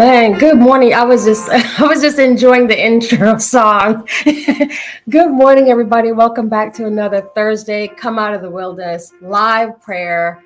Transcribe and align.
Man, 0.00 0.38
good 0.38 0.56
morning. 0.56 0.94
I 0.94 1.04
was 1.04 1.26
just 1.26 1.46
I 1.78 1.86
was 1.86 2.00
just 2.00 2.18
enjoying 2.18 2.68
the 2.68 2.86
intro 2.86 3.36
song. 3.52 4.08
good 5.10 5.30
morning, 5.30 5.68
everybody. 5.68 6.10
Welcome 6.10 6.48
back 6.48 6.72
to 6.76 6.86
another 6.86 7.20
Thursday. 7.34 7.86
Come 7.86 8.18
out 8.18 8.32
of 8.32 8.40
the 8.40 8.48
wilderness 8.48 9.12
live 9.20 9.78
prayer. 9.82 10.42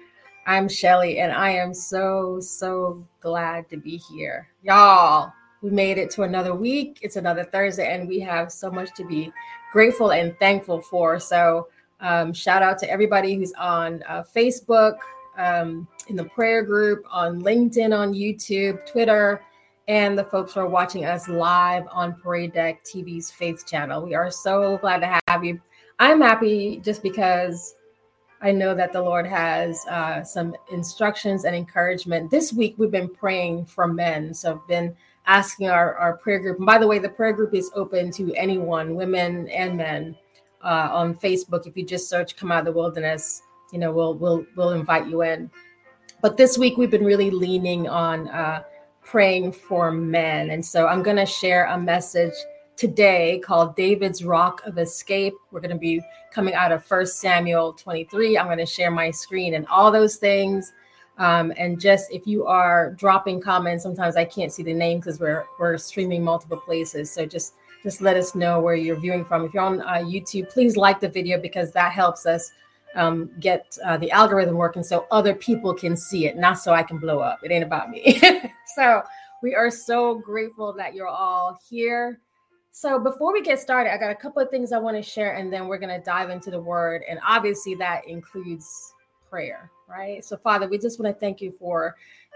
I'm 0.48 0.68
Shelly, 0.68 1.20
and 1.20 1.30
I 1.30 1.50
am 1.50 1.72
so 1.72 2.40
so 2.40 3.06
glad 3.20 3.68
to 3.68 3.76
be 3.76 3.96
here, 3.96 4.48
y'all. 4.64 5.32
We 5.62 5.70
made 5.70 5.98
it 5.98 6.10
to 6.14 6.24
another 6.24 6.56
week. 6.56 6.98
It's 7.02 7.14
another 7.14 7.44
Thursday, 7.44 7.94
and 7.94 8.08
we 8.08 8.18
have 8.18 8.50
so 8.50 8.72
much 8.72 8.92
to 8.96 9.04
be 9.04 9.32
grateful 9.72 10.10
and 10.10 10.36
thankful 10.40 10.80
for. 10.80 11.20
So, 11.20 11.68
um, 12.00 12.32
shout 12.32 12.64
out 12.64 12.76
to 12.80 12.90
everybody 12.90 13.36
who's 13.36 13.52
on 13.52 14.02
uh, 14.08 14.24
Facebook, 14.34 14.96
um, 15.36 15.88
in 16.08 16.16
the 16.16 16.24
prayer 16.24 16.62
group, 16.62 17.04
on 17.10 17.42
LinkedIn, 17.42 17.96
on 17.96 18.12
YouTube, 18.12 18.86
Twitter, 18.90 19.42
and 19.88 20.16
the 20.18 20.24
folks 20.24 20.54
who 20.54 20.60
are 20.60 20.68
watching 20.68 21.04
us 21.04 21.28
live 21.28 21.84
on 21.90 22.14
Parade 22.14 22.52
Deck 22.52 22.84
TV's 22.84 23.30
Faith 23.30 23.66
channel. 23.66 24.02
We 24.02 24.14
are 24.14 24.30
so 24.30 24.78
glad 24.78 25.00
to 25.00 25.20
have 25.28 25.44
you. 25.44 25.60
I'm 25.98 26.20
happy 26.20 26.80
just 26.82 27.02
because 27.02 27.74
I 28.40 28.52
know 28.52 28.74
that 28.74 28.92
the 28.92 29.00
Lord 29.00 29.26
has 29.26 29.86
uh, 29.86 30.22
some 30.22 30.54
instructions 30.70 31.44
and 31.44 31.54
encouragement. 31.54 32.30
This 32.30 32.52
week, 32.52 32.74
we've 32.78 32.90
been 32.90 33.08
praying 33.08 33.66
for 33.66 33.86
men. 33.86 34.34
So 34.34 34.52
I've 34.52 34.68
been 34.68 34.94
asking 35.26 35.68
our, 35.68 35.96
our 35.96 36.16
prayer 36.18 36.38
group. 36.38 36.58
And 36.58 36.66
by 36.66 36.78
the 36.78 36.86
way, 36.86 36.98
the 36.98 37.08
prayer 37.08 37.32
group 37.32 37.54
is 37.54 37.70
open 37.74 38.10
to 38.12 38.34
anyone, 38.34 38.94
women 38.94 39.48
and 39.48 39.76
men, 39.76 40.16
uh, 40.62 40.88
on 40.92 41.14
Facebook. 41.14 41.66
If 41.66 41.76
you 41.76 41.84
just 41.84 42.08
search 42.08 42.36
"Come 42.36 42.52
Out 42.52 42.60
of 42.60 42.64
the 42.66 42.72
Wilderness," 42.72 43.42
you 43.74 43.80
know 43.80 43.90
we'll 43.90 44.14
we'll 44.14 44.46
we'll 44.56 44.70
invite 44.70 45.08
you 45.08 45.22
in. 45.22 45.50
But 46.22 46.36
this 46.36 46.56
week 46.56 46.78
we've 46.78 46.92
been 46.92 47.04
really 47.04 47.30
leaning 47.30 47.88
on 47.88 48.28
uh, 48.28 48.62
praying 49.02 49.50
for 49.52 49.90
men, 49.90 50.50
and 50.50 50.64
so 50.64 50.86
I'm 50.86 51.02
going 51.02 51.16
to 51.16 51.26
share 51.26 51.66
a 51.66 51.76
message 51.76 52.32
today 52.76 53.40
called 53.44 53.74
David's 53.74 54.24
Rock 54.24 54.62
of 54.64 54.78
Escape. 54.78 55.34
We're 55.50 55.60
going 55.60 55.72
to 55.72 55.76
be 55.76 56.00
coming 56.32 56.54
out 56.54 56.70
of 56.70 56.84
First 56.84 57.18
Samuel 57.18 57.72
23. 57.72 58.38
I'm 58.38 58.46
going 58.46 58.58
to 58.58 58.66
share 58.66 58.92
my 58.92 59.10
screen 59.10 59.54
and 59.54 59.66
all 59.66 59.90
those 59.90 60.16
things. 60.16 60.72
Um, 61.18 61.52
and 61.56 61.80
just 61.80 62.12
if 62.12 62.26
you 62.26 62.46
are 62.46 62.92
dropping 62.92 63.40
comments, 63.40 63.82
sometimes 63.82 64.16
I 64.16 64.24
can't 64.24 64.52
see 64.52 64.62
the 64.62 64.72
name 64.72 65.00
because 65.00 65.18
we're 65.18 65.44
we're 65.58 65.78
streaming 65.78 66.22
multiple 66.22 66.58
places. 66.58 67.10
So 67.10 67.26
just 67.26 67.54
just 67.82 68.00
let 68.00 68.16
us 68.16 68.36
know 68.36 68.60
where 68.60 68.76
you're 68.76 69.00
viewing 69.00 69.24
from. 69.24 69.44
If 69.44 69.52
you're 69.52 69.64
on 69.64 69.80
uh, 69.80 70.04
YouTube, 70.04 70.48
please 70.48 70.76
like 70.76 71.00
the 71.00 71.08
video 71.08 71.40
because 71.40 71.72
that 71.72 71.90
helps 71.90 72.24
us 72.24 72.52
um, 72.94 73.30
get 73.40 73.76
uh, 73.84 73.96
the 73.96 74.10
algorithm 74.10 74.56
working 74.56 74.82
so 74.82 75.06
other 75.10 75.34
people 75.34 75.74
can 75.74 75.96
see 75.96 76.26
it, 76.26 76.36
not 76.36 76.58
so 76.58 76.72
I 76.72 76.82
can 76.82 76.98
blow 76.98 77.18
up. 77.18 77.40
It 77.42 77.50
ain't 77.50 77.64
about 77.64 77.90
me. 77.90 78.20
so 78.76 79.02
we 79.42 79.54
are 79.54 79.70
so 79.70 80.14
grateful 80.14 80.72
that 80.74 80.94
you're 80.94 81.08
all 81.08 81.58
here. 81.68 82.20
So 82.70 82.98
before 82.98 83.32
we 83.32 83.42
get 83.42 83.60
started, 83.60 83.92
I 83.92 83.98
got 83.98 84.10
a 84.10 84.14
couple 84.16 84.42
of 84.42 84.50
things 84.50 84.72
I 84.72 84.78
want 84.78 84.96
to 84.96 85.02
share, 85.02 85.34
and 85.34 85.52
then 85.52 85.68
we're 85.68 85.78
going 85.78 85.96
to 85.96 86.04
dive 86.04 86.30
into 86.30 86.50
the 86.50 86.60
word. 86.60 87.02
And 87.08 87.20
obviously, 87.24 87.74
that 87.76 88.06
includes 88.08 88.66
prayer, 89.30 89.70
right? 89.88 90.24
So, 90.24 90.36
Father, 90.36 90.66
we 90.66 90.78
just 90.78 90.98
want 90.98 91.14
to 91.14 91.20
thank 91.20 91.40
you 91.40 91.52
for 91.52 91.94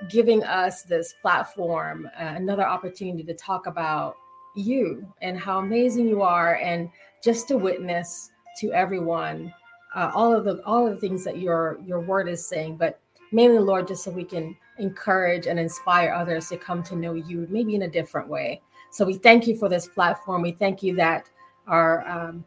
giving 0.08 0.44
us 0.44 0.82
this 0.82 1.14
platform, 1.22 2.08
uh, 2.18 2.34
another 2.36 2.66
opportunity 2.66 3.24
to 3.24 3.34
talk 3.34 3.66
about 3.66 4.16
you 4.54 5.06
and 5.22 5.38
how 5.38 5.58
amazing 5.58 6.08
you 6.08 6.22
are, 6.22 6.56
and 6.56 6.88
just 7.22 7.48
to 7.48 7.56
witness 7.56 8.30
to 8.60 8.72
everyone 8.72 9.52
uh, 9.94 10.10
all 10.14 10.34
of 10.34 10.44
the 10.44 10.62
all 10.64 10.86
of 10.86 10.94
the 10.94 11.00
things 11.00 11.24
that 11.24 11.38
your 11.38 11.78
your 11.84 12.00
word 12.00 12.28
is 12.28 12.46
saying, 12.46 12.76
but 12.76 13.00
mainly, 13.32 13.58
Lord, 13.58 13.88
just 13.88 14.04
so 14.04 14.10
we 14.10 14.24
can 14.24 14.56
encourage 14.78 15.46
and 15.46 15.58
inspire 15.58 16.12
others 16.12 16.48
to 16.48 16.56
come 16.56 16.82
to 16.84 16.96
know 16.96 17.14
you, 17.14 17.46
maybe 17.50 17.74
in 17.74 17.82
a 17.82 17.88
different 17.88 18.28
way. 18.28 18.60
So 18.90 19.04
we 19.04 19.14
thank 19.14 19.46
you 19.46 19.56
for 19.56 19.68
this 19.68 19.86
platform. 19.86 20.42
We 20.42 20.52
thank 20.52 20.82
you 20.82 20.94
that 20.96 21.28
our 21.66 22.06
um, 22.08 22.44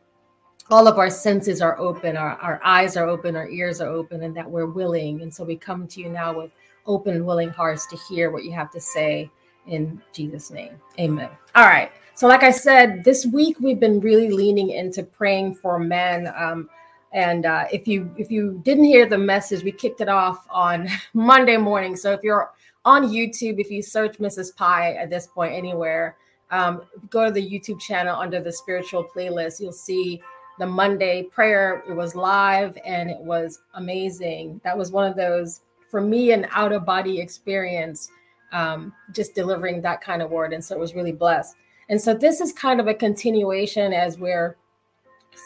all 0.69 0.87
of 0.87 0.97
our 0.97 1.09
senses 1.09 1.61
are 1.61 1.77
open, 1.77 2.15
our, 2.15 2.37
our 2.37 2.61
eyes 2.63 2.95
are 2.95 3.07
open, 3.07 3.35
our 3.35 3.49
ears 3.49 3.81
are 3.81 3.89
open, 3.89 4.23
and 4.23 4.35
that 4.35 4.49
we're 4.49 4.67
willing. 4.67 5.21
And 5.21 5.33
so 5.33 5.43
we 5.43 5.57
come 5.57 5.87
to 5.87 5.99
you 5.99 6.09
now 6.09 6.37
with 6.37 6.51
open, 6.85 7.25
willing 7.25 7.49
hearts 7.49 7.85
to 7.87 7.97
hear 7.97 8.31
what 8.31 8.43
you 8.43 8.51
have 8.53 8.71
to 8.71 8.79
say 8.79 9.29
in 9.67 10.01
Jesus' 10.13 10.49
name. 10.49 10.73
Amen. 10.99 11.29
All 11.55 11.65
right. 11.65 11.91
So, 12.15 12.27
like 12.27 12.43
I 12.43 12.51
said, 12.51 13.03
this 13.03 13.25
week 13.25 13.59
we've 13.59 13.79
been 13.79 13.99
really 13.99 14.29
leaning 14.29 14.71
into 14.71 15.03
praying 15.03 15.55
for 15.55 15.79
men. 15.79 16.31
Um, 16.35 16.69
and 17.13 17.45
uh, 17.45 17.65
if 17.71 17.87
you 17.87 18.13
if 18.17 18.31
you 18.31 18.61
didn't 18.63 18.85
hear 18.85 19.05
the 19.05 19.17
message, 19.17 19.63
we 19.63 19.71
kicked 19.71 20.01
it 20.01 20.09
off 20.09 20.45
on 20.49 20.87
Monday 21.13 21.57
morning. 21.57 21.95
So 21.95 22.11
if 22.13 22.21
you're 22.23 22.51
on 22.85 23.09
YouTube, 23.09 23.59
if 23.59 23.69
you 23.69 23.81
search 23.81 24.17
Mrs. 24.17 24.55
Pie 24.55 24.93
at 24.93 25.09
this 25.09 25.27
point 25.27 25.53
anywhere, 25.53 26.17
um, 26.51 26.83
go 27.09 27.25
to 27.25 27.31
the 27.31 27.41
YouTube 27.41 27.79
channel 27.79 28.15
under 28.15 28.41
the 28.41 28.51
spiritual 28.51 29.05
playlist. 29.15 29.59
You'll 29.59 29.71
see 29.71 30.21
the 30.59 30.65
Monday 30.65 31.23
prayer. 31.23 31.83
It 31.89 31.93
was 31.93 32.15
live 32.15 32.77
and 32.85 33.09
it 33.09 33.19
was 33.19 33.59
amazing. 33.73 34.61
That 34.63 34.77
was 34.77 34.91
one 34.91 35.09
of 35.09 35.15
those 35.15 35.61
for 35.89 36.01
me 36.01 36.31
an 36.31 36.47
out 36.51 36.71
of 36.71 36.85
body 36.85 37.19
experience, 37.19 38.09
um, 38.53 38.93
just 39.13 39.35
delivering 39.35 39.81
that 39.81 40.01
kind 40.01 40.21
of 40.21 40.31
word. 40.31 40.53
And 40.53 40.63
so 40.63 40.75
it 40.75 40.79
was 40.79 40.95
really 40.95 41.11
blessed. 41.11 41.55
And 41.89 42.01
so 42.01 42.13
this 42.13 42.39
is 42.39 42.53
kind 42.53 42.79
of 42.79 42.87
a 42.87 42.93
continuation 42.93 43.91
as 43.91 44.17
we're 44.17 44.55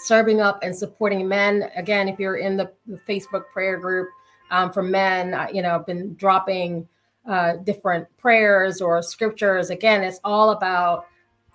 serving 0.03 0.41
up 0.41 0.59
and 0.63 0.75
supporting 0.75 1.28
men. 1.28 1.69
Again, 1.75 2.07
if 2.07 2.19
you're 2.19 2.38
in 2.38 2.57
the, 2.57 2.72
Facebook 3.07 3.44
prayer 3.51 3.78
group 3.78 4.09
um, 4.51 4.72
for 4.72 4.83
men, 4.83 5.47
you 5.53 5.61
know, 5.61 5.75
I've 5.75 5.85
been 5.85 6.16
dropping 6.16 6.88
uh, 7.28 7.57
different 7.57 8.07
prayers 8.17 8.81
or 8.81 9.01
scriptures. 9.01 9.69
Again, 9.69 10.03
it's 10.03 10.19
all 10.23 10.51
about, 10.51 11.07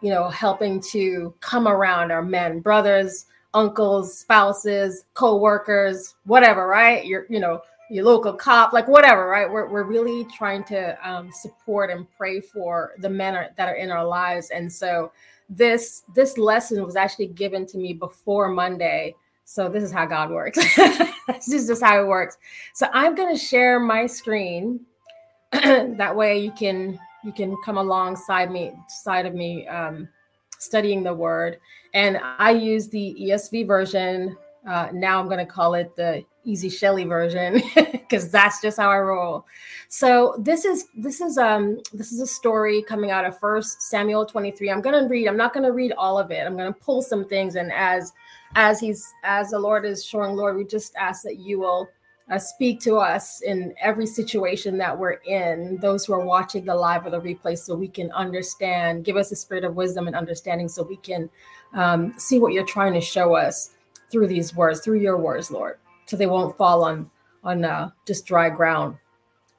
you 0.03 0.11
know, 0.11 0.29
helping 0.29 0.81
to 0.91 1.35
come 1.41 1.69
around 1.69 2.11
our 2.11 2.23
men, 2.23 2.61
brothers, 2.61 3.27
uncles, 3.55 4.19
spouses, 4.19 5.05
co-workers, 5.15 6.15
whatever, 6.25 6.67
right? 6.67 7.05
Your, 7.05 7.27
you 7.29 7.41
know, 7.41 7.63
your 7.91 8.05
local 8.05 8.33
cop, 8.33 8.73
like 8.73 8.87
whatever, 8.87 9.27
right? 9.27 9.51
We're, 9.51 9.69
we're 9.69 9.85
really 9.85 10.25
trying 10.37 10.63
to 10.65 10.97
um, 11.09 11.31
support 11.33 11.91
and 11.91 12.07
pray 12.17 12.41
for 12.41 12.93
the 12.99 13.11
men 13.11 13.35
are, 13.35 13.51
that 13.57 13.69
are 13.69 13.75
in 13.75 13.91
our 13.91 14.05
lives. 14.05 14.51
And 14.51 14.73
so 14.73 15.11
this 15.51 16.05
this 16.15 16.39
lesson 16.39 16.85
was 16.85 16.97
actually 16.97 17.27
given 17.27 17.67
to 17.67 17.77
me 17.77 17.93
before 17.93 18.49
Monday. 18.49 19.15
So 19.45 19.69
this 19.69 19.83
is 19.83 19.91
how 19.91 20.07
God 20.07 20.31
works. 20.31 20.59
this 21.27 21.53
is 21.53 21.67
just 21.67 21.83
how 21.83 22.01
it 22.01 22.07
works. 22.07 22.39
So 22.73 22.87
I'm 22.93 23.17
going 23.17 23.35
to 23.35 23.41
share 23.41 23.81
my 23.81 24.07
screen. 24.07 24.81
that 25.53 26.15
way 26.15 26.39
you 26.39 26.53
can 26.53 26.99
you 27.25 27.33
can 27.33 27.57
come 27.65 27.77
alongside 27.77 28.53
me 28.53 28.73
side 28.89 29.27
of 29.27 29.35
me 29.35 29.67
um, 29.67 30.09
studying 30.59 31.03
the 31.03 31.13
word. 31.13 31.59
And 31.95 32.21
I 32.39 32.53
use 32.53 32.89
the 32.89 33.17
ESV 33.21 33.67
version. 33.67 34.37
Uh, 34.67 34.89
now 34.93 35.19
I'm 35.19 35.27
going 35.27 35.45
to 35.45 35.53
call 35.53 35.75
it 35.75 35.97
the 35.97 36.25
easy 36.45 36.69
Shelly 36.69 37.05
version 37.05 37.63
because 37.93 38.31
that's 38.31 38.61
just 38.61 38.79
how 38.79 38.91
I 38.91 38.99
roll. 38.99 39.47
So 39.89 40.37
this 40.39 40.65
is 40.65 40.87
this 40.97 41.21
is 41.21 41.39
um 41.39 41.79
this 41.93 42.13
is 42.13 42.21
a 42.21 42.27
story 42.27 42.83
coming 42.83 43.11
out 43.11 43.25
of 43.25 43.39
First 43.39 43.83
Samuel 43.83 44.27
23. 44.27 44.71
I'm 44.71 44.81
gonna 44.81 45.07
read. 45.09 45.29
I'm 45.29 45.37
not 45.37 45.53
gonna 45.53 45.73
read 45.73 45.93
all 45.93 46.19
of 46.19 46.31
it. 46.31 46.47
I'm 46.47 46.57
gonna 46.57 46.73
pull 46.73 47.03
some 47.03 47.25
things, 47.25 47.57
and 47.57 47.73
as 47.73 48.13
as 48.55 48.81
he's 48.81 49.07
as 49.25 49.51
the 49.51 49.59
Lord 49.59 49.85
is 49.85 50.05
showing, 50.05 50.37
Lord, 50.37 50.57
we 50.57 50.65
just 50.65 50.95
ask 50.97 51.23
that 51.25 51.39
you 51.39 51.61
will. 51.61 51.89
Uh, 52.31 52.39
speak 52.39 52.79
to 52.79 52.97
us 52.97 53.41
in 53.43 53.75
every 53.81 54.07
situation 54.07 54.79
that 54.79 54.97
we're 54.97 55.19
in, 55.27 55.77
those 55.79 56.05
who 56.05 56.13
are 56.13 56.25
watching 56.25 56.65
the 56.65 56.73
live 56.73 57.05
or 57.05 57.11
the 57.11 57.21
replay, 57.21 57.59
so 57.59 57.75
we 57.75 57.89
can 57.89 58.09
understand. 58.13 59.05
Give 59.05 59.17
us 59.17 59.33
a 59.33 59.35
spirit 59.35 59.65
of 59.65 59.75
wisdom 59.75 60.07
and 60.07 60.15
understanding 60.15 60.69
so 60.69 60.85
we 60.85 60.99
can 60.99 61.29
um, 61.75 62.15
see 62.19 62.39
what 62.39 62.53
you're 62.53 62.65
trying 62.65 62.93
to 62.93 63.01
show 63.01 63.35
us 63.35 63.75
through 64.13 64.29
these 64.29 64.55
words, 64.55 64.79
through 64.79 65.01
your 65.01 65.17
words, 65.17 65.51
Lord 65.51 65.79
so 66.11 66.17
they 66.17 66.27
won't 66.27 66.57
fall 66.57 66.83
on 66.83 67.09
on 67.45 67.65
uh, 67.65 67.91
just 68.07 68.27
dry 68.27 68.51
ground. 68.51 68.97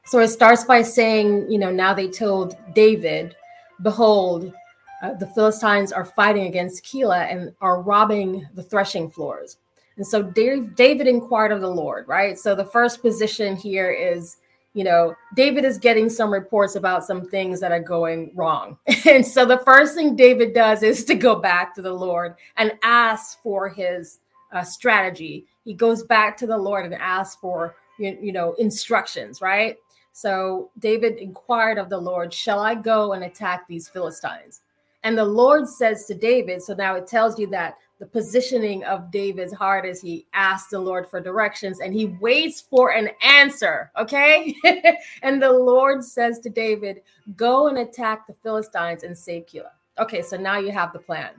So 0.06 0.20
it 0.20 0.28
starts 0.28 0.66
by 0.66 0.82
saying, 0.82 1.50
you 1.50 1.58
know, 1.58 1.72
now 1.72 1.94
they 1.94 2.10
told 2.10 2.58
David, 2.76 3.36
behold, 3.82 4.54
uh, 5.02 5.14
the 5.16 5.28
Philistines 5.28 5.92
are 5.92 6.06
fighting 6.06 6.46
against 6.46 6.84
Keilah 6.84 7.32
and 7.32 7.54
are 7.62 7.82
robbing 7.82 8.48
the 8.54 8.62
threshing 8.62 9.10
floors. 9.10 9.58
And 9.98 10.06
so 10.06 10.22
Dave, 10.22 10.76
David 10.76 11.08
inquired 11.08 11.52
of 11.52 11.62
the 11.62 11.70
Lord, 11.70 12.08
right? 12.08 12.38
So 12.38 12.54
the 12.54 12.66
first 12.66 13.02
position 13.02 13.56
here 13.56 13.92
is, 13.92 14.38
you 14.74 14.84
know, 14.84 15.16
David 15.36 15.66
is 15.66 15.78
getting 15.78 16.10
some 16.10 16.32
reports 16.32 16.76
about 16.76 17.04
some 17.04 17.28
things 17.30 17.60
that 17.62 17.72
are 17.72 17.80
going 17.82 18.32
wrong. 18.36 18.78
And 19.06 19.26
so 19.26 19.46
the 19.46 19.60
first 19.60 19.96
thing 19.96 20.16
David 20.16 20.54
does 20.54 20.84
is 20.84 21.04
to 21.06 21.16
go 21.16 21.36
back 21.36 21.74
to 21.76 21.82
the 21.82 21.94
Lord 21.94 22.36
and 22.58 22.74
ask 22.84 23.42
for 23.42 23.70
his 23.70 24.20
uh, 24.52 24.64
strategy 24.64 25.48
he 25.64 25.74
goes 25.74 26.04
back 26.04 26.38
to 26.38 26.48
the 26.48 26.58
Lord 26.58 26.86
and 26.86 26.94
asks 26.96 27.36
for 27.36 27.76
you, 27.98 28.18
you 28.22 28.32
know 28.32 28.54
instructions, 28.54 29.42
right? 29.42 29.78
So 30.14 30.72
David 30.80 31.18
inquired 31.18 31.78
of 31.78 31.90
the 31.90 31.98
Lord, 31.98 32.34
"Shall 32.34 32.60
I 32.60 32.76
go 32.76 33.14
and 33.14 33.24
attack 33.24 33.68
these 33.68 33.88
Philistines?" 33.88 34.62
And 35.04 35.18
the 35.18 35.26
Lord 35.26 35.68
says 35.68 36.06
to 36.06 36.14
David, 36.14 36.62
so 36.62 36.74
now 36.74 36.96
it 36.96 37.08
tells 37.08 37.40
you 37.40 37.48
that 37.48 37.78
the 38.00 38.06
positioning 38.06 38.84
of 38.84 39.12
David's 39.12 39.54
heart 39.54 39.86
as 39.86 40.02
he 40.02 40.26
asks 40.34 40.70
the 40.70 40.80
Lord 40.80 41.08
for 41.08 41.20
directions 41.20 41.80
and 41.80 41.94
he 41.94 42.06
waits 42.20 42.62
for 42.62 42.92
an 42.92 43.10
answer. 43.24 43.92
Okay. 43.98 44.56
and 45.24 45.42
the 45.42 45.52
Lord 45.52 46.04
says 46.04 46.40
to 46.40 46.50
David, 46.50 47.02
Go 47.36 47.68
and 47.68 47.80
attack 47.80 48.28
the 48.28 48.34
Philistines 48.44 49.04
and 49.04 49.18
save 49.18 49.46
Keilah. 49.46 49.72
Okay, 50.00 50.22
so 50.22 50.38
now 50.38 50.58
you 50.58 50.72
have 50.72 50.94
the 50.94 51.00
plan. 51.00 51.32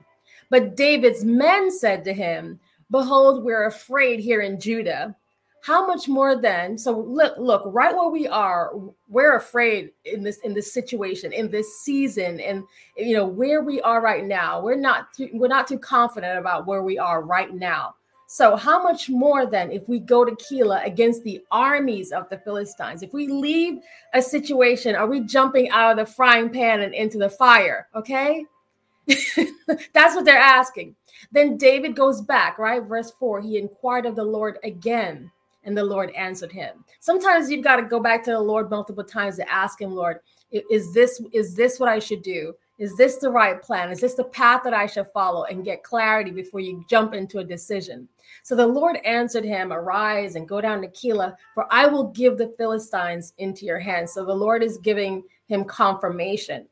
But 0.50 0.76
David's 0.76 1.25
men 1.25 1.70
said 1.70 2.04
to 2.04 2.12
him, 2.12 2.60
Behold, 2.92 3.42
we're 3.42 3.64
afraid 3.64 4.20
here 4.20 4.42
in 4.42 4.60
Judah. 4.60 5.16
How 5.62 5.86
much 5.86 6.08
more 6.08 6.36
then? 6.36 6.76
So 6.76 6.92
look 6.92 7.34
look 7.38 7.62
right 7.64 7.94
where 7.94 8.10
we 8.10 8.28
are 8.28 8.72
we're 9.08 9.36
afraid 9.36 9.92
in 10.04 10.22
this 10.22 10.38
in 10.38 10.52
this 10.52 10.74
situation 10.74 11.32
in 11.32 11.50
this 11.50 11.80
season 11.80 12.38
and 12.40 12.64
you 12.96 13.14
know 13.14 13.24
where 13.24 13.62
we 13.62 13.80
are 13.80 14.02
right 14.02 14.24
now. 14.24 14.60
We're 14.60 14.76
not 14.76 15.12
too, 15.14 15.30
we're 15.32 15.48
not 15.48 15.66
too 15.66 15.78
confident 15.78 16.38
about 16.38 16.66
where 16.66 16.82
we 16.82 16.98
are 16.98 17.22
right 17.22 17.54
now. 17.54 17.94
So 18.26 18.56
how 18.56 18.82
much 18.82 19.08
more 19.08 19.46
then 19.46 19.70
if 19.70 19.88
we 19.88 19.98
go 19.98 20.24
to 20.24 20.32
Keilah 20.32 20.84
against 20.84 21.22
the 21.22 21.40
armies 21.50 22.12
of 22.12 22.28
the 22.28 22.38
Philistines? 22.38 23.02
If 23.02 23.14
we 23.14 23.26
leave 23.26 23.78
a 24.12 24.20
situation 24.20 24.96
are 24.96 25.06
we 25.06 25.20
jumping 25.20 25.70
out 25.70 25.92
of 25.92 25.96
the 25.96 26.12
frying 26.12 26.50
pan 26.50 26.82
and 26.82 26.92
into 26.92 27.16
the 27.16 27.30
fire? 27.30 27.88
Okay? 27.94 28.44
That's 29.06 30.14
what 30.14 30.26
they're 30.26 30.36
asking 30.36 30.94
then 31.30 31.56
David 31.56 31.94
goes 31.94 32.20
back 32.20 32.58
right 32.58 32.82
verse 32.82 33.12
4 33.19 33.40
he 33.40 33.58
inquired 33.58 34.06
of 34.06 34.16
the 34.16 34.24
Lord 34.24 34.58
again 34.64 35.30
and 35.64 35.76
the 35.76 35.84
Lord 35.84 36.10
answered 36.10 36.52
him. 36.52 36.84
Sometimes 37.00 37.50
you've 37.50 37.64
got 37.64 37.76
to 37.76 37.82
go 37.82 38.00
back 38.00 38.22
to 38.24 38.32
the 38.32 38.40
Lord 38.40 38.70
multiple 38.70 39.04
times 39.04 39.36
to 39.36 39.52
ask 39.52 39.80
him, 39.80 39.94
Lord, 39.94 40.19
is 40.50 40.92
this 40.92 41.22
is 41.32 41.54
this 41.54 41.78
what 41.78 41.88
I 41.88 41.98
should 41.98 42.22
do? 42.22 42.54
Is 42.78 42.96
this 42.96 43.16
the 43.16 43.30
right 43.30 43.62
plan? 43.62 43.90
Is 43.92 44.00
this 44.00 44.14
the 44.14 44.24
path 44.24 44.62
that 44.64 44.74
I 44.74 44.86
should 44.86 45.06
follow 45.08 45.44
and 45.44 45.64
get 45.64 45.84
clarity 45.84 46.30
before 46.30 46.60
you 46.60 46.84
jump 46.90 47.14
into 47.14 47.38
a 47.38 47.44
decision? 47.44 48.08
So 48.42 48.56
the 48.56 48.66
Lord 48.66 48.96
answered 49.04 49.44
him, 49.44 49.72
Arise 49.72 50.34
and 50.34 50.48
go 50.48 50.60
down 50.60 50.82
to 50.82 50.88
Keilah, 50.88 51.36
for 51.54 51.66
I 51.70 51.86
will 51.86 52.08
give 52.08 52.38
the 52.38 52.52
Philistines 52.58 53.34
into 53.38 53.66
your 53.66 53.78
hands. 53.78 54.12
So 54.12 54.25
the 54.25 54.34
Lord 54.34 54.62
is 54.62 54.78
giving 54.78 55.22
him 55.46 55.64
confirmation. 55.64 56.66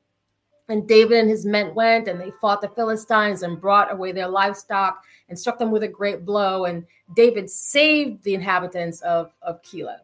And 0.71 0.89
David 0.89 1.19
and 1.19 1.29
his 1.29 1.45
men 1.45 1.75
went 1.75 2.09
and 2.09 2.21
they 2.21 2.31
fought 2.41 2.61
the 2.61 2.69
Philistines 2.69 3.43
and 3.43 3.61
brought 3.61 3.93
away 3.93 4.13
their 4.13 4.29
livestock 4.29 5.03
and 5.29 5.39
struck 5.39 5.59
them 5.59 5.71
with 5.71 5.83
a 5.83 5.89
great 5.89 6.25
blow. 6.25 6.65
And 6.65 6.87
David 7.15 7.51
saved 7.51 8.23
the 8.23 8.35
inhabitants 8.35 9.01
of, 9.03 9.33
of 9.43 9.61
Keilah. 9.63 9.99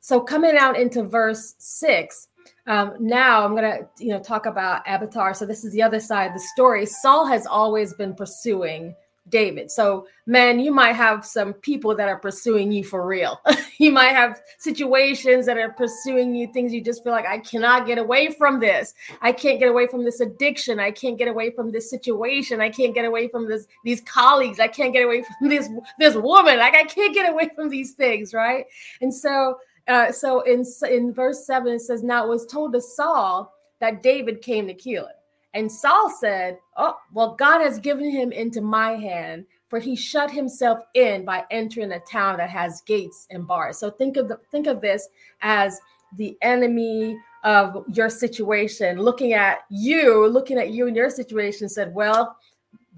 So 0.00 0.20
coming 0.20 0.56
out 0.56 0.78
into 0.78 1.02
verse 1.02 1.54
six, 1.58 2.28
um, 2.66 2.94
now 2.98 3.44
I'm 3.44 3.56
to 3.56 3.88
you 3.98 4.10
know 4.10 4.20
talk 4.20 4.46
about 4.46 4.82
Abiathar. 4.86 5.34
So 5.34 5.44
this 5.44 5.64
is 5.64 5.72
the 5.72 5.82
other 5.82 6.00
side 6.00 6.28
of 6.28 6.32
the 6.34 6.40
story. 6.40 6.86
Saul 6.86 7.26
has 7.26 7.46
always 7.46 7.92
been 7.94 8.14
pursuing 8.14 8.94
David. 9.28 9.70
So, 9.70 10.06
man, 10.26 10.60
you 10.60 10.72
might 10.72 10.92
have 10.92 11.24
some 11.24 11.52
people 11.52 11.94
that 11.96 12.08
are 12.08 12.18
pursuing 12.18 12.70
you 12.70 12.84
for 12.84 13.06
real. 13.06 13.40
you 13.78 13.90
might 13.90 14.14
have 14.14 14.40
situations 14.58 15.46
that 15.46 15.58
are 15.58 15.72
pursuing 15.72 16.34
you, 16.34 16.52
things 16.52 16.72
you 16.72 16.80
just 16.80 17.02
feel 17.02 17.12
like, 17.12 17.26
I 17.26 17.38
cannot 17.38 17.86
get 17.86 17.98
away 17.98 18.30
from 18.30 18.60
this. 18.60 18.94
I 19.22 19.32
can't 19.32 19.58
get 19.58 19.68
away 19.68 19.86
from 19.86 20.04
this 20.04 20.20
addiction. 20.20 20.78
I 20.78 20.90
can't 20.90 21.18
get 21.18 21.28
away 21.28 21.50
from 21.50 21.72
this 21.72 21.90
situation. 21.90 22.60
I 22.60 22.70
can't 22.70 22.94
get 22.94 23.04
away 23.04 23.28
from 23.28 23.48
this 23.48 23.66
these 23.84 24.00
colleagues. 24.02 24.60
I 24.60 24.68
can't 24.68 24.92
get 24.92 25.04
away 25.04 25.22
from 25.22 25.48
this 25.48 25.68
this 25.98 26.14
woman. 26.14 26.58
Like 26.58 26.74
I 26.74 26.84
can't 26.84 27.14
get 27.14 27.28
away 27.28 27.50
from 27.54 27.68
these 27.68 27.92
things, 27.92 28.32
right? 28.32 28.64
And 29.00 29.12
so 29.12 29.58
uh, 29.88 30.12
so 30.12 30.40
in 30.42 30.64
in 30.88 31.12
verse 31.12 31.46
7 31.46 31.72
it 31.72 31.80
says 31.80 32.02
now 32.02 32.24
it 32.24 32.28
was 32.28 32.46
told 32.46 32.72
to 32.74 32.80
Saul 32.80 33.52
that 33.80 34.02
David 34.02 34.42
came 34.42 34.66
to 34.66 34.74
kill 34.74 35.06
him. 35.06 35.14
And 35.56 35.72
Saul 35.72 36.10
said, 36.10 36.58
Oh, 36.76 36.96
well, 37.14 37.34
God 37.34 37.62
has 37.62 37.78
given 37.78 38.10
him 38.10 38.30
into 38.30 38.60
my 38.60 38.92
hand, 38.92 39.46
for 39.68 39.78
he 39.78 39.96
shut 39.96 40.30
himself 40.30 40.80
in 40.92 41.24
by 41.24 41.44
entering 41.50 41.92
a 41.92 42.00
town 42.00 42.36
that 42.36 42.50
has 42.50 42.82
gates 42.82 43.26
and 43.30 43.46
bars. 43.46 43.78
So 43.78 43.90
think 43.90 44.18
of 44.18 44.28
the, 44.28 44.38
think 44.52 44.66
of 44.66 44.82
this 44.82 45.08
as 45.40 45.80
the 46.18 46.36
enemy 46.42 47.18
of 47.42 47.84
your 47.88 48.10
situation, 48.10 49.00
looking 49.00 49.32
at 49.32 49.60
you, 49.70 50.28
looking 50.28 50.58
at 50.58 50.72
you 50.72 50.88
and 50.88 50.94
your 50.94 51.08
situation, 51.08 51.70
said, 51.70 51.94
Well, 51.94 52.36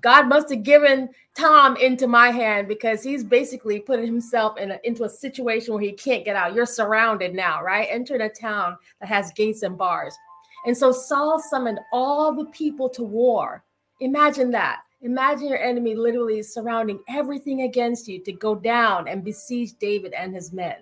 God 0.01 0.29
must 0.29 0.51
have 0.51 0.65
given 0.65 1.11
Tom 1.37 1.77
into 1.77 2.09
my 2.09 2.31
hand 2.31 2.67
because 2.67 3.05
he's 3.05 3.23
basically 3.23 3.79
putting 3.79 4.07
himself 4.07 4.59
in 4.59 4.73
a, 4.73 4.79
into 4.83 5.05
a 5.05 5.09
situation 5.09 5.75
where 5.75 5.83
he 5.83 5.93
can't 5.93 6.25
get 6.25 6.35
out. 6.35 6.55
You're 6.55 6.67
surrounded 6.67 7.35
now, 7.35 7.63
right? 7.63 7.87
Entering 7.89 8.23
a 8.23 8.29
town 8.29 8.77
that 9.01 9.09
has 9.09 9.33
gates 9.33 9.63
and 9.63 9.79
bars. 9.79 10.17
And 10.67 10.77
so 10.77 10.93
Saul 10.93 11.39
summoned 11.39 11.81
all 11.93 12.35
the 12.35 12.47
people 12.47 12.89
to 12.91 13.03
war. 13.03 13.65
Imagine 14.01 14.51
that. 14.53 14.81
Imagine 15.03 15.49
your 15.49 15.63
enemy 15.63 15.95
literally 15.95 16.43
surrounding 16.43 17.01
everything 17.09 17.63
against 17.63 18.09
you 18.09 18.19
to 18.25 18.33
go 18.33 18.55
down 18.55 19.07
and 19.07 19.25
besiege 19.25 19.73
David 19.79 20.13
and 20.13 20.35
his 20.35 20.53
men. 20.53 20.77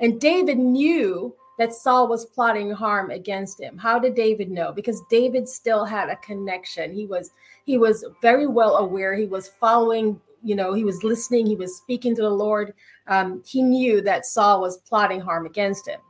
And 0.00 0.20
David 0.20 0.58
knew 0.58 1.34
that 1.58 1.72
Saul 1.72 2.08
was 2.08 2.26
plotting 2.26 2.70
harm 2.70 3.10
against 3.10 3.60
him. 3.60 3.78
How 3.78 3.98
did 3.98 4.14
David 4.14 4.50
know? 4.50 4.72
Because 4.72 5.00
David 5.08 5.48
still 5.48 5.84
had 5.84 6.10
a 6.10 6.16
connection. 6.16 6.92
He 6.92 7.06
was 7.06 7.30
he 7.64 7.78
was 7.78 8.04
very 8.20 8.46
well 8.46 8.76
aware. 8.76 9.14
He 9.14 9.26
was 9.26 9.48
following, 9.48 10.20
you 10.42 10.56
know, 10.56 10.74
he 10.74 10.84
was 10.84 11.02
listening, 11.02 11.46
he 11.46 11.56
was 11.56 11.76
speaking 11.76 12.14
to 12.16 12.22
the 12.22 12.30
Lord. 12.30 12.74
Um, 13.06 13.42
he 13.46 13.62
knew 13.62 14.02
that 14.02 14.26
Saul 14.26 14.60
was 14.60 14.78
plotting 14.78 15.20
harm 15.20 15.46
against 15.46 15.88
him 15.88 16.00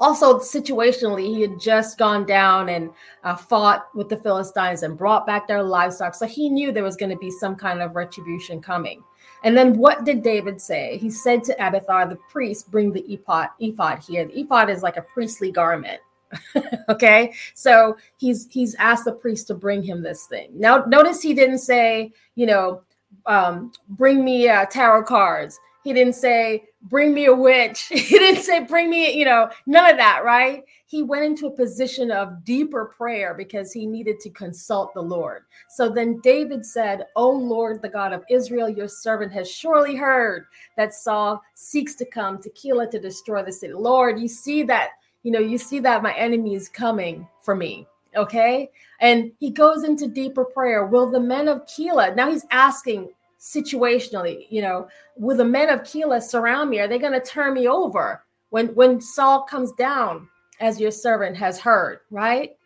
also 0.00 0.38
situationally 0.38 1.26
he 1.26 1.42
had 1.42 1.60
just 1.60 1.98
gone 1.98 2.24
down 2.24 2.70
and 2.70 2.90
uh, 3.22 3.36
fought 3.36 3.88
with 3.94 4.08
the 4.08 4.16
philistines 4.16 4.82
and 4.82 4.96
brought 4.96 5.26
back 5.26 5.46
their 5.46 5.62
livestock. 5.62 6.14
So 6.14 6.26
he 6.26 6.48
knew 6.48 6.72
there 6.72 6.82
was 6.82 6.96
going 6.96 7.10
to 7.10 7.18
be 7.18 7.30
some 7.30 7.54
kind 7.54 7.82
of 7.82 7.94
retribution 7.94 8.60
coming. 8.60 9.02
And 9.44 9.56
then 9.56 9.78
what 9.78 10.04
did 10.04 10.22
david 10.22 10.60
say? 10.60 10.98
He 10.98 11.10
said 11.10 11.44
to 11.44 11.54
abiathar 11.54 12.08
the 12.08 12.18
priest 12.30 12.70
bring 12.70 12.92
the 12.92 13.04
ephod 13.12 13.48
ephod 13.60 14.00
here. 14.00 14.24
The 14.24 14.40
ephod 14.40 14.70
is 14.70 14.82
like 14.82 14.96
a 14.96 15.02
priestly 15.02 15.52
garment. 15.52 16.00
Okay? 16.88 17.32
So 17.54 17.96
he's 18.16 18.48
he's 18.50 18.74
asked 18.76 19.04
the 19.04 19.12
priest 19.12 19.46
to 19.46 19.54
bring 19.54 19.82
him 19.82 20.02
this 20.02 20.26
thing. 20.26 20.50
Now 20.54 20.84
notice 20.86 21.22
he 21.22 21.34
didn't 21.34 21.58
say 21.58 22.12
you 22.34 22.46
know 22.46 22.82
um, 23.26 23.72
bring 23.90 24.24
me 24.24 24.48
uh, 24.48 24.66
tarot 24.66 25.04
cards 25.04 25.60
he 25.82 25.92
didn't 25.92 26.14
say, 26.14 26.64
bring 26.82 27.14
me 27.14 27.26
a 27.26 27.34
witch. 27.34 27.88
He 28.10 28.18
didn't 28.18 28.42
say, 28.42 28.64
bring 28.64 28.90
me, 28.90 29.16
you 29.16 29.24
know, 29.24 29.48
none 29.66 29.90
of 29.90 29.96
that, 29.96 30.24
right? 30.24 30.62
He 30.86 31.02
went 31.02 31.24
into 31.24 31.46
a 31.46 31.50
position 31.50 32.10
of 32.10 32.44
deeper 32.44 32.86
prayer 32.96 33.34
because 33.34 33.72
he 33.72 33.86
needed 33.86 34.18
to 34.20 34.30
consult 34.30 34.92
the 34.92 35.02
Lord. 35.02 35.44
So 35.68 35.88
then 35.88 36.20
David 36.20 36.66
said, 36.66 37.06
O 37.16 37.30
Lord, 37.30 37.80
the 37.80 37.88
God 37.88 38.12
of 38.12 38.24
Israel, 38.28 38.68
your 38.68 38.88
servant 38.88 39.32
has 39.32 39.50
surely 39.50 39.94
heard 39.94 40.46
that 40.76 40.94
Saul 40.94 41.40
seeks 41.54 41.94
to 41.96 42.04
come 42.04 42.42
to 42.42 42.50
Keilah 42.50 42.90
to 42.90 43.00
destroy 43.00 43.42
the 43.42 43.52
city. 43.52 43.72
Lord, 43.72 44.18
you 44.18 44.28
see 44.28 44.62
that, 44.64 44.90
you 45.22 45.30
know, 45.30 45.38
you 45.38 45.58
see 45.58 45.78
that 45.80 46.02
my 46.02 46.14
enemy 46.14 46.54
is 46.54 46.68
coming 46.68 47.26
for 47.40 47.54
me. 47.54 47.86
Okay. 48.16 48.70
And 49.00 49.30
he 49.38 49.50
goes 49.50 49.84
into 49.84 50.08
deeper 50.08 50.44
prayer. 50.44 50.86
Will 50.86 51.10
the 51.10 51.20
men 51.20 51.46
of 51.46 51.64
Keilah, 51.66 52.16
now 52.16 52.30
he's 52.30 52.46
asking, 52.50 53.10
situationally, 53.40 54.46
you 54.50 54.60
know, 54.62 54.88
will 55.16 55.36
the 55.36 55.44
men 55.44 55.70
of 55.70 55.80
Keilah 55.80 56.22
surround 56.22 56.70
me? 56.70 56.78
Are 56.78 56.88
they 56.88 56.98
going 56.98 57.12
to 57.12 57.20
turn 57.20 57.54
me 57.54 57.66
over 57.66 58.22
when 58.50 58.68
when 58.74 59.00
Saul 59.00 59.42
comes 59.42 59.72
down 59.72 60.28
as 60.60 60.78
your 60.78 60.90
servant 60.90 61.36
has 61.36 61.58
heard, 61.58 62.00
right? 62.10 62.56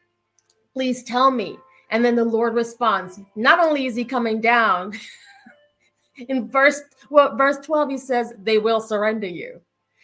Please 0.72 1.04
tell 1.04 1.30
me. 1.30 1.56
And 1.90 2.04
then 2.04 2.16
the 2.16 2.24
Lord 2.24 2.54
responds, 2.54 3.20
not 3.36 3.60
only 3.60 3.86
is 3.86 3.94
he 3.94 4.04
coming 4.04 4.40
down, 4.40 4.92
in 6.28 6.48
verse 6.48 6.80
well, 7.08 7.36
verse 7.36 7.58
12, 7.58 7.90
he 7.90 7.98
says, 7.98 8.32
they 8.42 8.58
will 8.58 8.80
surrender 8.80 9.28
you. 9.28 9.60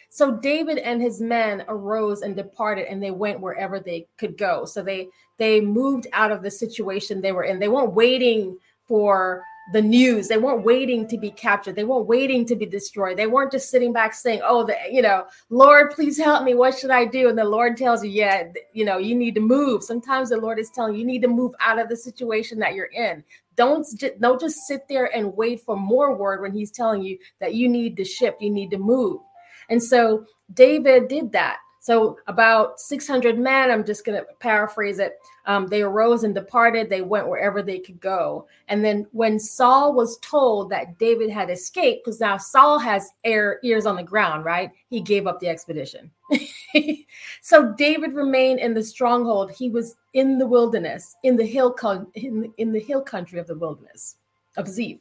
So 0.09 0.31
David 0.31 0.77
and 0.77 1.01
his 1.01 1.21
men 1.21 1.63
arose 1.67 2.21
and 2.21 2.35
departed, 2.35 2.87
and 2.87 3.01
they 3.01 3.11
went 3.11 3.39
wherever 3.39 3.79
they 3.79 4.07
could 4.17 4.37
go. 4.37 4.65
So 4.65 4.83
they 4.83 5.07
they 5.37 5.59
moved 5.59 6.07
out 6.13 6.31
of 6.31 6.43
the 6.43 6.51
situation 6.51 7.21
they 7.21 7.31
were 7.31 7.45
in. 7.45 7.59
They 7.59 7.69
weren't 7.69 7.93
waiting 7.93 8.57
for 8.87 9.43
the 9.71 9.81
news. 9.81 10.27
They 10.27 10.37
weren't 10.37 10.63
waiting 10.63 11.07
to 11.07 11.17
be 11.17 11.31
captured. 11.31 11.75
They 11.75 11.83
weren't 11.83 12.07
waiting 12.07 12.45
to 12.45 12.55
be 12.55 12.65
destroyed. 12.65 13.17
They 13.17 13.27
weren't 13.27 13.51
just 13.51 13.69
sitting 13.69 13.93
back 13.93 14.13
saying, 14.13 14.41
"Oh, 14.43 14.65
the, 14.65 14.75
you 14.89 15.01
know, 15.01 15.25
Lord, 15.49 15.91
please 15.91 16.17
help 16.17 16.43
me. 16.43 16.53
What 16.53 16.77
should 16.77 16.91
I 16.91 17.05
do?" 17.05 17.29
And 17.29 17.37
the 17.37 17.45
Lord 17.45 17.77
tells 17.77 18.03
you, 18.03 18.09
"Yeah, 18.09 18.47
you 18.73 18.85
know, 18.85 18.97
you 18.97 19.15
need 19.15 19.35
to 19.35 19.41
move." 19.41 19.83
Sometimes 19.83 20.29
the 20.29 20.37
Lord 20.37 20.59
is 20.59 20.69
telling 20.69 20.93
you, 20.93 21.01
you 21.01 21.05
need 21.05 21.21
to 21.21 21.27
move 21.27 21.53
out 21.59 21.79
of 21.79 21.89
the 21.89 21.97
situation 21.97 22.59
that 22.59 22.73
you're 22.73 22.85
in. 22.85 23.23
Don't 23.55 23.85
don't 24.19 24.39
just 24.39 24.67
sit 24.67 24.87
there 24.87 25.15
and 25.15 25.35
wait 25.35 25.61
for 25.61 25.75
more 25.75 26.15
word 26.15 26.41
when 26.41 26.53
He's 26.53 26.71
telling 26.71 27.01
you 27.01 27.17
that 27.39 27.53
you 27.53 27.69
need 27.69 27.97
to 27.97 28.05
shift, 28.05 28.41
you 28.41 28.49
need 28.49 28.71
to 28.71 28.77
move. 28.77 29.21
And 29.69 29.81
so 29.81 30.25
David 30.53 31.07
did 31.07 31.31
that. 31.31 31.57
So 31.81 32.19
about 32.27 32.79
600 32.79 33.39
men, 33.39 33.71
I'm 33.71 33.83
just 33.83 34.05
going 34.05 34.19
to 34.19 34.27
paraphrase 34.39 34.99
it. 34.99 35.19
Um, 35.47 35.65
they 35.65 35.81
arose 35.81 36.23
and 36.23 36.35
departed. 36.35 36.91
They 36.91 37.01
went 37.01 37.27
wherever 37.27 37.63
they 37.63 37.79
could 37.79 37.99
go. 37.99 38.45
And 38.67 38.85
then 38.85 39.07
when 39.13 39.39
Saul 39.39 39.95
was 39.95 40.19
told 40.19 40.69
that 40.69 40.99
David 40.99 41.31
had 41.31 41.49
escaped, 41.49 42.05
because 42.05 42.19
now 42.19 42.37
Saul 42.37 42.77
has 42.77 43.09
air, 43.23 43.59
ears 43.63 43.87
on 43.87 43.95
the 43.95 44.03
ground, 44.03 44.45
right? 44.45 44.69
He 44.91 45.01
gave 45.01 45.25
up 45.25 45.39
the 45.39 45.49
expedition. 45.49 46.11
so 47.41 47.73
David 47.73 48.13
remained 48.13 48.59
in 48.59 48.75
the 48.75 48.83
stronghold. 48.83 49.49
He 49.49 49.71
was 49.71 49.95
in 50.13 50.37
the 50.37 50.45
wilderness, 50.45 51.15
in 51.23 51.35
the 51.35 51.47
hill, 51.47 51.75
in, 52.13 52.53
in 52.59 52.71
the 52.71 52.79
hill 52.79 53.01
country 53.01 53.39
of 53.39 53.47
the 53.47 53.57
wilderness 53.57 54.17
of 54.55 54.67
Ziph. 54.67 54.99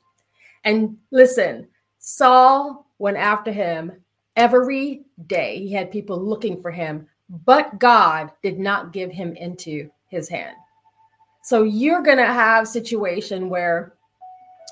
And 0.64 0.96
listen, 1.10 1.68
Saul 1.98 2.86
went 2.98 3.18
after 3.18 3.52
him 3.52 3.92
every 4.40 5.02
day. 5.26 5.58
He 5.58 5.72
had 5.72 5.90
people 5.90 6.18
looking 6.18 6.60
for 6.60 6.70
him, 6.70 7.06
but 7.44 7.78
God 7.78 8.30
did 8.42 8.58
not 8.58 8.92
give 8.92 9.10
him 9.10 9.34
into 9.36 9.90
his 10.08 10.28
hand. 10.30 10.56
So 11.42 11.62
you're 11.62 12.02
going 12.02 12.16
to 12.18 12.26
have 12.26 12.66
situation 12.66 13.50
where 13.50 13.94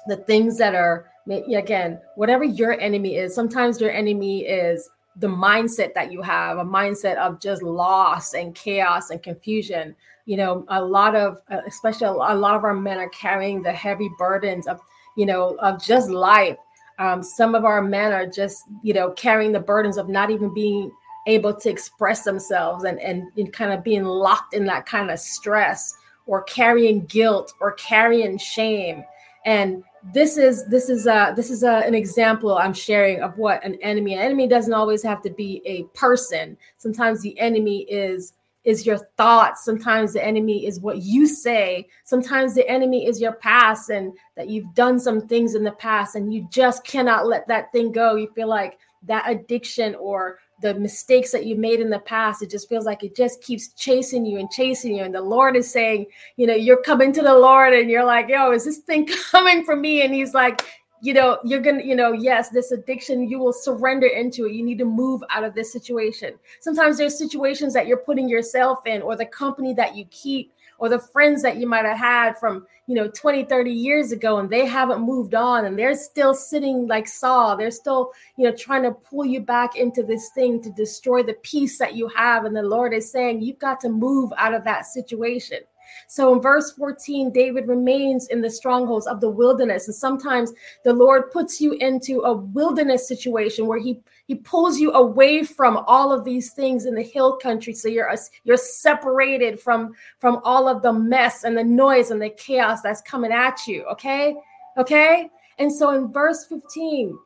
the 0.07 0.17
things 0.17 0.57
that 0.59 0.75
are 0.75 1.11
again, 1.55 2.01
whatever 2.17 2.45
your 2.45 2.81
enemy 2.81 3.17
is, 3.17 3.35
sometimes 3.35 3.79
your 3.79 3.91
enemy 3.91 4.47
is 4.47 4.89
the 5.17 5.27
mindset 5.27 5.93
that 5.93 6.11
you 6.11 6.23
have, 6.23 6.57
a 6.57 6.65
mindset 6.65 7.17
of 7.17 7.39
just 7.39 7.63
loss 7.63 8.33
and 8.33 8.55
chaos 8.55 9.11
and 9.11 9.23
confusion. 9.23 9.95
You 10.25 10.39
know, 10.39 10.65
a 10.69 10.83
lot 10.83 11.15
of, 11.15 11.43
uh, 11.51 11.61
especially 11.67 12.07
a 12.07 12.35
lot 12.35 12.55
of 12.55 12.65
our 12.65 12.73
men 12.73 12.97
are 12.97 13.11
carrying 13.11 13.63
the 13.63 13.73
heavy 13.73 14.09
burdens 14.19 14.67
of, 14.67 14.81
you 15.19 15.27
know, 15.27 15.57
of 15.59 15.83
just 15.83 16.09
life. 16.09 16.57
Um, 16.99 17.23
some 17.23 17.55
of 17.55 17.65
our 17.65 17.83
men 17.83 18.13
are 18.13 18.27
just, 18.27 18.65
you 18.83 18.93
know, 18.93 19.13
carrying 19.13 19.53
the 19.53 19.61
burdens 19.61 19.99
of 19.99 20.09
not 20.09 20.31
even 20.31 20.53
being 20.53 20.91
able 21.27 21.55
to 21.55 21.71
express 21.71 22.25
themselves 22.25 22.85
and, 22.85 22.99
and, 23.01 23.25
and 23.37 23.53
kind 23.53 23.73
of 23.73 23.85
being 23.85 24.05
locked 24.05 24.55
in 24.55 24.65
that 24.67 24.87
kind 24.87 25.11
of 25.11 25.19
stress 25.19 25.95
or 26.27 26.43
carrying 26.43 27.05
guilt 27.07 27.53
or 27.61 27.73
carrying 27.73 28.39
shame. 28.39 29.05
And 29.45 29.83
this 30.15 30.37
is 30.37 30.67
this 30.67 30.89
is 30.89 31.07
a 31.07 31.33
this 31.35 31.51
is 31.51 31.63
a, 31.63 31.79
an 31.87 31.95
example 31.95 32.57
I'm 32.57 32.73
sharing 32.73 33.21
of 33.21 33.37
what 33.37 33.65
an 33.65 33.77
enemy. 33.83 34.15
An 34.15 34.21
enemy 34.21 34.47
doesn't 34.47 34.73
always 34.73 35.03
have 35.03 35.23
to 35.23 35.31
be 35.31 35.63
a 35.65 35.85
person. 35.97 36.57
Sometimes 36.77 37.21
the 37.21 37.39
enemy 37.39 37.83
is 37.83 38.33
is 38.69 38.85
your 38.85 38.99
thoughts. 39.17 39.65
Sometimes 39.65 40.13
the 40.13 40.23
enemy 40.23 40.67
is 40.67 40.79
what 40.79 40.99
you 40.99 41.27
say. 41.27 41.89
Sometimes 42.05 42.55
the 42.55 42.69
enemy 42.69 43.07
is 43.07 43.19
your 43.19 43.33
past 43.33 43.89
and 43.89 44.13
that 44.37 44.51
you've 44.51 44.75
done 44.75 45.01
some 45.01 45.27
things 45.27 45.55
in 45.55 45.65
the 45.65 45.73
past 45.73 46.17
and 46.17 46.35
you 46.35 46.47
just 46.51 46.85
cannot 46.85 47.27
let 47.27 47.49
that 47.49 47.73
thing 47.73 47.91
go. 47.91 48.17
You 48.17 48.31
feel 48.35 48.47
like 48.47 48.79
that 49.05 49.31
addiction 49.31 49.95
or 49.95 50.39
the 50.61 50.75
mistakes 50.75 51.33
that 51.33 51.47
you 51.47 51.57
made 51.57 51.79
in 51.81 51.89
the 51.89 52.01
past 52.01 52.43
it 52.43 52.51
just 52.51 52.69
feels 52.69 52.85
like 52.85 53.05
it 53.05 53.15
just 53.15 53.41
keeps 53.41 53.69
chasing 53.75 54.27
you 54.27 54.41
and 54.41 54.51
chasing 54.51 54.97
you 54.97 55.05
and 55.05 55.15
the 55.15 55.21
lord 55.21 55.55
is 55.55 55.71
saying 55.71 56.05
you 56.37 56.49
know 56.49 56.55
you're 56.55 56.83
coming 56.83 57.13
to 57.13 57.23
the 57.23 57.33
lord 57.33 57.73
and 57.73 57.89
you're 57.89 58.05
like 58.05 58.29
yo 58.29 58.51
is 58.51 58.65
this 58.65 58.79
thing 58.79 59.07
coming 59.31 59.65
for 59.65 59.77
me 59.77 60.03
and 60.03 60.13
he's 60.13 60.35
like 60.35 60.65
you 61.01 61.15
know 61.15 61.39
you're 61.45 61.61
gonna 61.61 61.83
you 61.83 61.95
know 61.95 62.13
yes 62.13 62.49
this 62.49 62.73
addiction 62.73 63.29
you 63.29 63.39
will 63.39 63.53
surrender 63.53 64.07
into 64.07 64.47
it. 64.47 64.53
You 64.53 64.65
need 64.65 64.79
to 64.79 64.85
move 64.85 65.23
out 65.31 65.45
of 65.45 65.55
this 65.55 65.73
situation. 65.73 66.35
Sometimes 66.61 66.99
there's 66.99 67.17
situations 67.17 67.75
that 67.75 67.87
you're 67.87 67.99
putting 67.99 68.29
yourself 68.29 68.87
in 68.87 69.03
or 69.03 69.17
the 69.17 69.27
company 69.27 69.75
that 69.75 69.97
you 69.97 70.05
keep 70.11 70.53
or 70.79 70.89
the 70.89 70.99
friends 70.99 71.43
that 71.43 71.57
you 71.57 71.67
might 71.67 71.85
have 71.85 71.99
had 71.99 72.39
from 72.39 72.67
you 72.87 72.95
know 72.95 73.09
20 73.09 73.45
30 73.45 73.71
years 73.71 74.13
ago 74.13 74.39
and 74.39 74.51
they 74.51 74.67
haven't 74.67 75.01
moved 75.01 75.35
on 75.35 75.67
and 75.67 75.79
they're 75.79 75.95
still 75.95 76.35
sitting 76.35 76.87
like 76.87 77.07
saul. 77.07 77.57
They're 77.57 77.71
still 77.71 78.13
you 78.37 78.45
know 78.45 78.55
trying 78.57 78.83
to 78.83 78.93
pull 78.93 79.25
you 79.25 79.41
back 79.41 79.77
into 79.77 80.03
this 80.03 80.31
thing 80.31 80.61
to 80.63 80.71
destroy 80.73 81.23
the 81.23 81.35
peace 81.43 81.79
that 81.79 81.95
you 81.95 82.09
have. 82.09 82.45
And 82.45 82.57
the 82.57 82.63
lord 82.63 82.93
is 82.93 83.11
saying 83.11 83.43
you've 83.43 83.59
got 83.59 83.81
to 83.81 83.89
move 83.89 84.33
out 84.37 84.55
of 84.55 84.65
that 84.65 84.87
situation 84.87 85.59
so 86.07 86.33
in 86.33 86.41
verse 86.41 86.73
14, 86.73 87.33
David 87.33 87.69
remains 87.69 88.29
in 88.29 88.41
the 88.41 88.51
strongholds 88.51 89.07
of 89.07 89.21
the 89.21 89.29
wilderness. 89.29 89.87
And 89.89 89.95
sometimes 89.95 90.53
the 90.85 90.93
Lord 90.93 91.31
puts 91.31 91.61
you 91.61 91.73
into 91.75 92.21
a 92.21 92.33
wilderness 92.33 93.07
situation 93.07 93.67
where 93.67 93.79
he, 93.79 94.01
he 94.27 94.37
pulls 94.37 94.79
you 94.79 94.93
away 94.93 95.45
from 95.45 95.77
all 95.87 96.13
of 96.13 96.25
these 96.25 96.53
things 96.53 96.87
in 96.87 96.95
the 96.95 97.03
hill 97.03 97.37
country. 97.37 97.75
So 97.75 97.89
you're, 97.89 98.13
you're 98.45 98.57
separated 98.57 99.61
from, 99.61 99.95
from 100.19 100.41
all 100.45 100.69
of 100.69 100.83
the 100.83 100.93
mess 100.93 101.45
and 101.45 101.57
the 101.57 101.65
noise 101.65 102.11
and 102.11 102.21
the 102.21 102.31
chaos 102.31 102.83
that's 102.83 103.03
coming 103.03 103.33
at 103.33 103.67
you. 103.67 103.85
Okay. 103.85 104.35
Okay. 104.77 105.29
And 105.59 105.73
so 105.73 105.91
in 105.91 106.13
verse 106.13 106.47
15, 106.47 107.19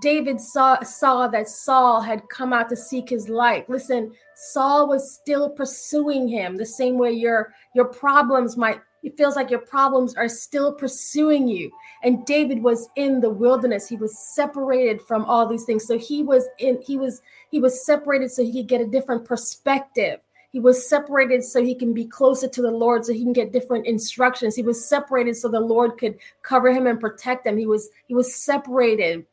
David 0.00 0.40
saw, 0.40 0.82
saw 0.82 1.28
that 1.28 1.48
Saul 1.48 2.00
had 2.00 2.28
come 2.30 2.52
out 2.52 2.68
to 2.70 2.76
seek 2.76 3.10
his 3.10 3.28
life. 3.28 3.64
Listen, 3.68 4.12
Saul 4.34 4.88
was 4.88 5.12
still 5.12 5.50
pursuing 5.50 6.26
him 6.26 6.56
the 6.56 6.66
same 6.66 6.96
way 6.96 7.12
your 7.12 7.52
your 7.74 7.86
problems 7.86 8.56
might 8.56 8.80
it 9.02 9.18
feels 9.18 9.36
like 9.36 9.50
your 9.50 9.60
problems 9.60 10.14
are 10.14 10.30
still 10.30 10.72
pursuing 10.72 11.46
you. 11.46 11.70
And 12.02 12.24
David 12.24 12.62
was 12.62 12.88
in 12.96 13.20
the 13.20 13.28
wilderness. 13.28 13.86
He 13.86 13.96
was 13.96 14.18
separated 14.18 15.02
from 15.02 15.26
all 15.26 15.46
these 15.46 15.64
things. 15.64 15.86
So 15.86 15.98
he 15.98 16.22
was 16.22 16.48
in 16.58 16.80
he 16.82 16.96
was 16.96 17.20
he 17.50 17.60
was 17.60 17.84
separated 17.84 18.30
so 18.30 18.42
he 18.42 18.52
could 18.52 18.68
get 18.68 18.80
a 18.80 18.86
different 18.86 19.26
perspective. 19.26 20.20
He 20.50 20.60
was 20.60 20.88
separated 20.88 21.44
so 21.44 21.62
he 21.62 21.74
can 21.74 21.92
be 21.92 22.06
closer 22.06 22.48
to 22.48 22.62
the 22.62 22.70
Lord, 22.70 23.04
so 23.04 23.12
he 23.12 23.24
can 23.24 23.32
get 23.32 23.52
different 23.52 23.86
instructions. 23.86 24.54
He 24.54 24.62
was 24.62 24.88
separated 24.88 25.36
so 25.36 25.48
the 25.48 25.60
Lord 25.60 25.98
could 25.98 26.16
cover 26.42 26.72
him 26.72 26.86
and 26.86 27.00
protect 27.00 27.46
him. 27.46 27.58
He 27.58 27.66
was 27.66 27.90
he 28.06 28.14
was 28.14 28.34
separated 28.34 29.26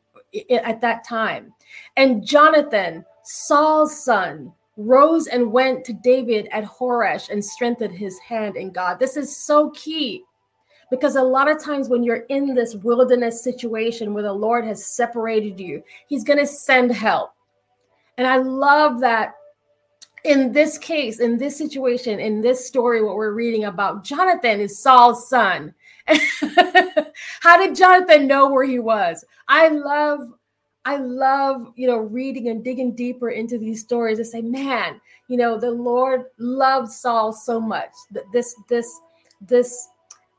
at 0.50 0.80
that 0.80 1.04
time. 1.04 1.52
And 1.96 2.24
Jonathan, 2.26 3.04
Saul's 3.22 4.04
son, 4.04 4.52
rose 4.76 5.26
and 5.26 5.52
went 5.52 5.84
to 5.84 5.92
David 5.92 6.48
at 6.50 6.64
Horesh 6.64 7.30
and 7.30 7.44
strengthened 7.44 7.94
his 7.94 8.18
hand 8.18 8.56
in 8.56 8.70
God. 8.70 8.98
This 8.98 9.16
is 9.16 9.36
so 9.36 9.70
key 9.70 10.24
because 10.90 11.16
a 11.16 11.22
lot 11.22 11.50
of 11.50 11.62
times 11.62 11.88
when 11.88 12.02
you're 12.02 12.24
in 12.28 12.54
this 12.54 12.74
wilderness 12.76 13.42
situation 13.42 14.14
where 14.14 14.22
the 14.22 14.32
Lord 14.32 14.64
has 14.64 14.86
separated 14.86 15.58
you, 15.58 15.82
he's 16.08 16.24
going 16.24 16.38
to 16.38 16.46
send 16.46 16.92
help. 16.92 17.32
And 18.18 18.26
I 18.26 18.36
love 18.36 19.00
that 19.00 19.34
in 20.24 20.52
this 20.52 20.78
case, 20.78 21.18
in 21.18 21.36
this 21.36 21.56
situation, 21.56 22.20
in 22.20 22.40
this 22.40 22.66
story, 22.66 23.02
what 23.02 23.16
we're 23.16 23.32
reading 23.32 23.64
about, 23.64 24.04
Jonathan 24.04 24.60
is 24.60 24.80
Saul's 24.80 25.28
son. 25.28 25.74
How 27.40 27.58
did 27.58 27.76
Jonathan 27.76 28.26
know 28.26 28.50
where 28.50 28.64
he 28.64 28.78
was? 28.78 29.24
I 29.48 29.68
love 29.68 30.32
I 30.84 30.96
love, 30.96 31.72
you 31.76 31.86
know, 31.86 31.98
reading 31.98 32.48
and 32.48 32.64
digging 32.64 32.94
deeper 32.94 33.30
into 33.30 33.56
these 33.56 33.80
stories 33.80 34.18
and 34.18 34.26
say, 34.26 34.42
man, 34.42 35.00
you 35.28 35.36
know, 35.36 35.56
the 35.58 35.70
Lord 35.70 36.24
loved 36.38 36.90
Saul 36.90 37.32
so 37.32 37.60
much. 37.60 37.90
This, 38.32 38.56
this, 38.68 39.00
this, 39.42 39.88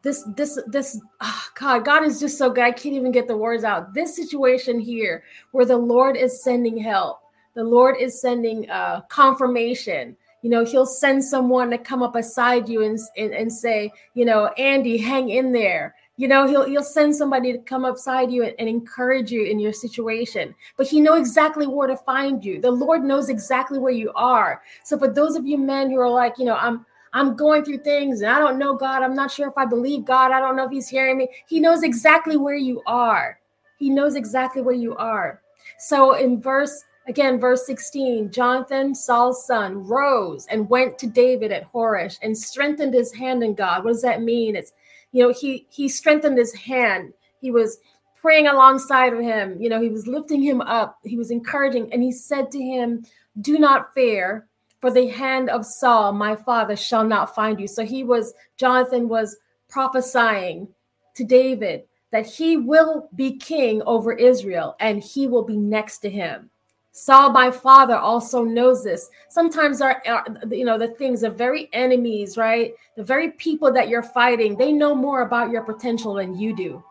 this, 0.02 0.24
this, 0.36 0.60
this, 0.68 1.00
oh 1.22 1.46
God, 1.58 1.86
God 1.86 2.04
is 2.04 2.20
just 2.20 2.38
so 2.38 2.50
good. 2.50 2.66
I 2.66 2.72
can't 2.72 2.96
even 2.96 3.14
get 3.14 3.28
the 3.28 3.38
words 3.38 3.64
out. 3.64 3.94
This 3.94 4.18
situation 4.18 4.82
here 4.82 5.24
where 5.52 5.66
the 5.66 5.78
Lord 5.78 6.18
is 6.18 6.44
sending 6.44 6.78
help, 6.78 7.22
the 7.54 7.64
Lord 7.64 7.96
is 7.98 8.20
sending 8.20 8.70
uh, 8.70 9.02
confirmation. 9.08 10.18
You 10.44 10.50
know, 10.50 10.64
he'll 10.64 10.86
send 10.86 11.24
someone 11.24 11.72
to 11.72 11.78
come 11.78 12.04
up 12.04 12.14
beside 12.14 12.70
you 12.70 12.84
and, 12.84 13.00
and, 13.18 13.34
and 13.34 13.52
say, 13.52 13.92
you 14.14 14.26
know, 14.26 14.48
Andy, 14.58 14.98
hang 14.98 15.30
in 15.30 15.52
there. 15.52 15.96
You 16.16 16.28
know 16.28 16.48
he'll 16.48 16.66
he'll 16.66 16.84
send 16.84 17.16
somebody 17.16 17.52
to 17.54 17.58
come 17.58 17.86
upside 17.86 18.32
you 18.32 18.44
and, 18.44 18.54
and, 18.60 18.70
encourage 18.70 19.32
you 19.32 19.46
in 19.46 19.60
your 19.60 19.74
situation. 19.74 20.54
But 20.78 20.88
he 20.88 21.02
knows 21.02 21.22
exactly 21.22 21.66
where 21.66 21.88
to 21.88 21.98
find 21.98 22.46
you. 22.46 22.62
The 22.62 22.70
lord 22.70 23.04
knows 23.04 23.30
exactly 23.30 23.80
where 23.80 23.92
you 23.92 24.12
are. 24.14 24.62
So 24.84 25.00
for 25.00 25.08
those 25.08 25.36
of 25.36 25.48
you 25.48 25.58
men 25.58 25.90
who 25.90 26.00
are 26.00 26.10
like 26.10 26.38
you 26.38 26.46
know 26.46 26.56
i'm 26.56 26.86
i'm 27.14 27.36
going 27.36 27.66
through 27.66 27.80
things 27.80 28.22
and 28.22 28.30
i 28.30 28.38
don't 28.38 28.60
know 28.60 28.76
god. 28.76 29.02
I'm 29.02 29.16
not 29.16 29.32
sure 29.32 29.48
if 29.48 29.58
i 29.58 29.66
believe 29.66 30.06
god. 30.06 30.32
I 30.32 30.40
don't 30.40 30.56
know 30.56 30.66
if 30.66 30.72
he's 30.72 30.88
hearing 30.88 31.18
me. 31.18 31.30
He 31.48 31.60
knows 31.60 31.82
exactly 31.82 32.38
where 32.38 32.58
you 32.58 32.84
are. 32.86 33.40
He 33.80 33.90
knows 33.90 34.14
exactly 34.16 34.62
where 34.62 34.76
you 34.76 34.96
are. 34.98 35.42
So 35.80 36.14
in 36.14 36.40
verse 36.40 36.86
Again, 37.06 37.40
verse 37.40 37.66
16 37.66 38.32
Jonathan, 38.32 38.96
Saul's 38.96 39.46
son, 39.46 39.86
rose 39.86 40.46
and 40.48 40.70
went 40.70 40.98
to 41.00 41.08
David 41.08 41.52
at 41.52 41.72
Horesh 41.72 42.18
and 42.22 42.38
strengthened 42.38 42.94
his 42.94 43.14
hand 43.14 43.44
in 43.44 43.56
God. 43.56 43.84
What 43.84 43.92
does 43.92 44.02
that 44.04 44.22
mean? 44.22 44.56
It's 44.56 44.72
you 45.12 45.24
know 45.24 45.34
he 45.34 45.68
he 45.70 45.90
strengthened 45.90 46.38
his 46.38 46.54
hand. 46.54 47.14
He 47.42 47.52
was 47.52 47.78
praying 48.22 48.48
alongside 48.48 49.14
of 49.14 49.20
him. 49.20 49.62
You 49.62 49.70
know 49.70 49.82
he 49.82 49.90
was 49.90 50.08
lifting 50.08 50.42
him 50.42 50.62
up. 50.62 51.00
He 51.04 51.18
was 51.18 51.30
encouraging 51.30 51.92
and 51.92 52.02
he 52.02 52.12
said 52.12 52.52
to 52.52 52.62
him 52.62 53.06
do 53.42 53.58
not 53.58 53.94
fear 53.94 54.48
for 54.80 54.92
the 54.92 55.08
hand 55.08 55.50
of 55.50 55.66
saul 55.66 56.14
my 56.14 56.36
father 56.36 56.76
shall 56.76 57.04
not 57.04 57.34
find 57.34 57.60
you. 57.60 57.68
So 57.68 57.84
he 57.84 58.04
was 58.04 58.34
jonathan 58.58 59.10
was 59.10 59.38
prophesying 59.70 60.68
to 61.16 61.24
david 61.24 61.84
that 62.12 62.28
he 62.28 62.58
will 62.58 63.10
be 63.16 63.38
king 63.38 63.82
over 63.88 64.14
israel 64.14 64.76
and 64.80 65.02
he 65.02 65.26
will 65.26 65.44
be 65.44 65.58
next 65.58 66.00
to 66.00 66.10
him 66.10 66.52
Saul, 66.96 67.32
my 67.32 67.50
father, 67.50 67.96
also 67.96 68.44
knows 68.44 68.84
this. 68.84 69.10
Sometimes 69.28 69.82
our, 69.82 70.02
uh, 70.06 70.12
our, 70.12 70.26
you 70.52 70.64
know, 70.64 70.78
the 70.78 70.90
things, 70.90 71.22
the 71.22 71.30
very 71.30 71.68
enemies, 71.74 72.38
right? 72.38 72.76
The 72.96 73.04
very 73.04 73.32
people 73.32 73.74
that 73.74 73.90
you're 73.90 74.04
fighting, 74.04 74.56
they 74.56 74.72
know 74.72 74.94
more 74.94 75.24
about 75.24 75.50
your 75.50 75.64
potential 75.64 76.14
than 76.14 76.38
you 76.38 76.56
do. 76.56 76.84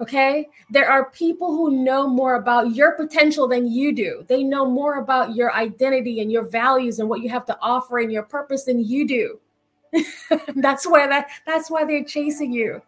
Okay? 0.00 0.48
There 0.70 0.88
are 0.88 1.10
people 1.10 1.48
who 1.48 1.84
know 1.84 2.08
more 2.08 2.36
about 2.36 2.74
your 2.74 2.92
potential 2.92 3.48
than 3.48 3.70
you 3.70 3.94
do. 3.94 4.24
They 4.28 4.42
know 4.42 4.64
more 4.64 4.96
about 4.96 5.36
your 5.36 5.52
identity 5.52 6.20
and 6.22 6.32
your 6.32 6.48
values 6.48 7.00
and 7.00 7.08
what 7.08 7.20
you 7.20 7.28
have 7.28 7.44
to 7.46 7.58
offer 7.60 7.98
and 7.98 8.10
your 8.10 8.22
purpose 8.22 8.64
than 8.64 8.82
you 8.82 9.06
do. 9.06 9.38
that's 10.56 10.86
why 10.86 11.06
that 11.06 11.28
that's 11.46 11.70
why 11.70 11.84
they're 11.84 12.04
chasing 12.04 12.52
you. 12.52 12.82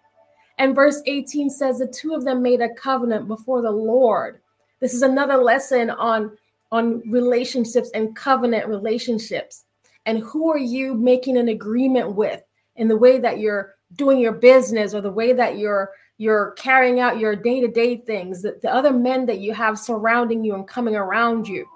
And 0.59 0.75
verse 0.75 1.02
18 1.07 1.49
says 1.49 1.79
the 1.79 1.87
two 1.87 2.12
of 2.12 2.25
them 2.25 2.43
made 2.43 2.61
a 2.61 2.75
covenant 2.75 3.26
before 3.26 3.62
the 3.62 3.71
Lord 3.71 4.40
this 4.80 4.94
is 4.94 5.02
another 5.02 5.37
lesson 5.37 5.90
on 5.90 6.37
on 6.72 7.02
relationships 7.10 7.90
and 7.94 8.14
covenant 8.14 8.68
relationships. 8.68 9.64
And 10.06 10.18
who 10.20 10.50
are 10.50 10.58
you 10.58 10.94
making 10.94 11.37
an 11.37 11.49
agreement 11.49 12.14
with 12.14 12.42
in 12.76 12.88
the 12.88 12.96
way 12.96 13.18
that 13.18 13.40
you're 13.40 13.75
doing 13.96 14.18
your 14.18 14.32
business 14.32 14.94
or 14.94 15.00
the 15.00 15.12
way 15.12 15.32
that 15.32 15.58
you're 15.58 15.90
you're 16.18 16.52
carrying 16.52 17.00
out 17.00 17.18
your 17.18 17.34
day-to-day 17.34 17.96
things 17.96 18.42
the, 18.42 18.58
the 18.62 18.72
other 18.72 18.92
men 18.92 19.26
that 19.26 19.40
you 19.40 19.54
have 19.54 19.78
surrounding 19.78 20.44
you 20.44 20.54
and 20.54 20.68
coming 20.68 20.94
around 20.94 21.49
you 21.49 21.66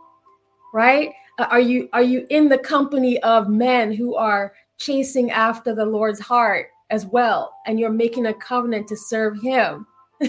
right? 0.75 1.12
Uh, 1.38 1.46
are 1.50 1.61
you 1.61 1.88
are 1.92 2.02
you 2.02 2.26
in 2.30 2.49
the 2.49 2.58
company 2.58 3.20
of 3.23 3.49
men 3.49 3.92
who 3.92 4.16
are 4.16 4.52
chasing 4.76 5.30
after 5.30 5.75
the 5.75 5.84
lord's 5.84 6.20
heart 6.20 6.66
as 6.90 7.06
well 7.06 7.54
and 7.66 7.80
you're 7.80 7.90
making 7.90 8.26
a 8.26 8.34
covenant 8.34 8.87
to 8.88 8.96
serve 8.96 9.40
him? 9.40 9.87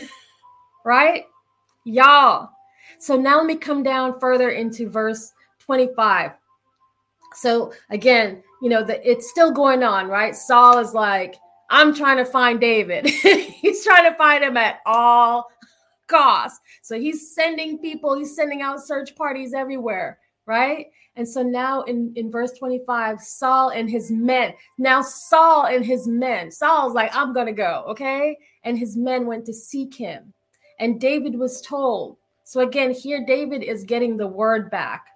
Right? 0.88 1.26
Y'all 1.84 2.52
so 3.00 3.16
now 3.16 3.38
let 3.38 3.46
me 3.46 3.56
come 3.56 3.84
down 3.84 4.20
further 4.20 4.52
into 4.52 4.90
verse 4.90 5.34
25 5.60 6.32
so 7.34 7.74
again 7.90 8.42
you 8.62 8.70
know 8.70 8.84
that 8.84 9.02
it's 9.04 9.30
still 9.30 9.52
going 9.52 9.84
on 9.84 10.08
right 10.08 10.36
saul 10.36 10.80
is 10.80 10.94
like 10.94 11.36
I'm 11.70 11.94
trying 11.94 12.18
to 12.18 12.26
find 12.26 12.60
David. 12.60 13.08
he's 13.08 13.84
trying 13.84 14.10
to 14.10 14.18
find 14.18 14.44
him 14.44 14.58
at 14.58 14.82
all 14.86 15.48
costs. 16.08 16.60
So 16.82 17.00
he's 17.00 17.34
sending 17.34 17.80
people, 17.80 18.18
he's 18.18 18.36
sending 18.36 18.62
out 18.62 18.86
search 18.86 19.16
parties 19.16 19.54
everywhere, 19.54 20.20
right? 20.46 20.88
And 21.16 21.28
so 21.28 21.42
now 21.42 21.82
in, 21.84 22.12
in 22.16 22.30
verse 22.30 22.52
25, 22.52 23.22
Saul 23.22 23.70
and 23.70 23.90
his 23.90 24.12
men, 24.12 24.54
now 24.78 25.02
Saul 25.02 25.66
and 25.66 25.84
his 25.84 26.08
men, 26.08 26.52
Saul's 26.52 26.94
like, 26.94 27.16
I'm 27.16 27.34
going 27.34 27.48
to 27.48 27.54
go, 27.54 27.86
okay? 27.88 28.38
And 28.64 28.78
his 28.78 28.98
men 28.98 29.26
went 29.26 29.46
to 29.46 29.54
seek 29.54 29.96
him. 29.96 30.34
And 30.80 31.00
David 31.00 31.40
was 31.40 31.62
told. 31.62 32.18
So 32.46 32.62
again, 32.62 32.92
here 32.92 33.26
David 33.26 33.64
is 33.64 33.84
getting 33.84 34.16
the 34.16 34.28
word 34.28 34.70
back. 34.70 35.08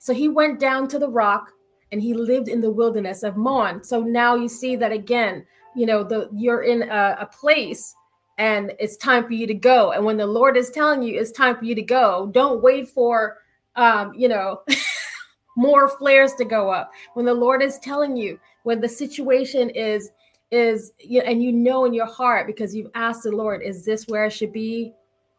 So 0.00 0.12
he 0.12 0.28
went 0.28 0.58
down 0.58 0.88
to 0.88 0.98
the 0.98 1.08
rock 1.08 1.52
and 1.92 2.02
he 2.02 2.14
lived 2.14 2.48
in 2.48 2.60
the 2.60 2.70
wilderness 2.70 3.22
of 3.22 3.36
Maon. 3.36 3.82
So 3.84 4.02
now 4.02 4.34
you 4.34 4.48
see 4.48 4.74
that 4.74 4.90
again, 4.90 5.46
you 5.76 5.86
know, 5.86 6.02
the 6.02 6.28
you're 6.34 6.64
in 6.64 6.82
a, 6.82 7.16
a 7.20 7.26
place 7.26 7.94
and 8.38 8.72
it's 8.80 8.96
time 8.96 9.24
for 9.24 9.34
you 9.34 9.46
to 9.46 9.54
go. 9.54 9.92
And 9.92 10.04
when 10.04 10.16
the 10.16 10.26
Lord 10.26 10.56
is 10.56 10.70
telling 10.70 11.00
you 11.00 11.18
it's 11.18 11.30
time 11.30 11.56
for 11.56 11.64
you 11.64 11.76
to 11.76 11.82
go, 11.82 12.28
don't 12.34 12.60
wait 12.60 12.88
for 12.88 13.38
um, 13.76 14.12
you 14.14 14.28
know, 14.28 14.62
more 15.56 15.88
flares 15.88 16.34
to 16.34 16.44
go 16.44 16.70
up. 16.70 16.90
When 17.14 17.24
the 17.24 17.34
Lord 17.34 17.62
is 17.62 17.78
telling 17.78 18.16
you, 18.16 18.40
when 18.64 18.80
the 18.80 18.88
situation 18.88 19.70
is 19.70 20.10
is 20.50 20.92
and 21.08 21.42
you 21.42 21.52
know 21.52 21.84
in 21.84 21.94
your 21.94 22.06
heart 22.06 22.48
because 22.48 22.74
you've 22.74 22.90
asked 22.96 23.22
the 23.22 23.30
Lord, 23.30 23.62
is 23.62 23.84
this 23.84 24.08
where 24.08 24.24
I 24.24 24.28
should 24.28 24.52
be? 24.52 24.92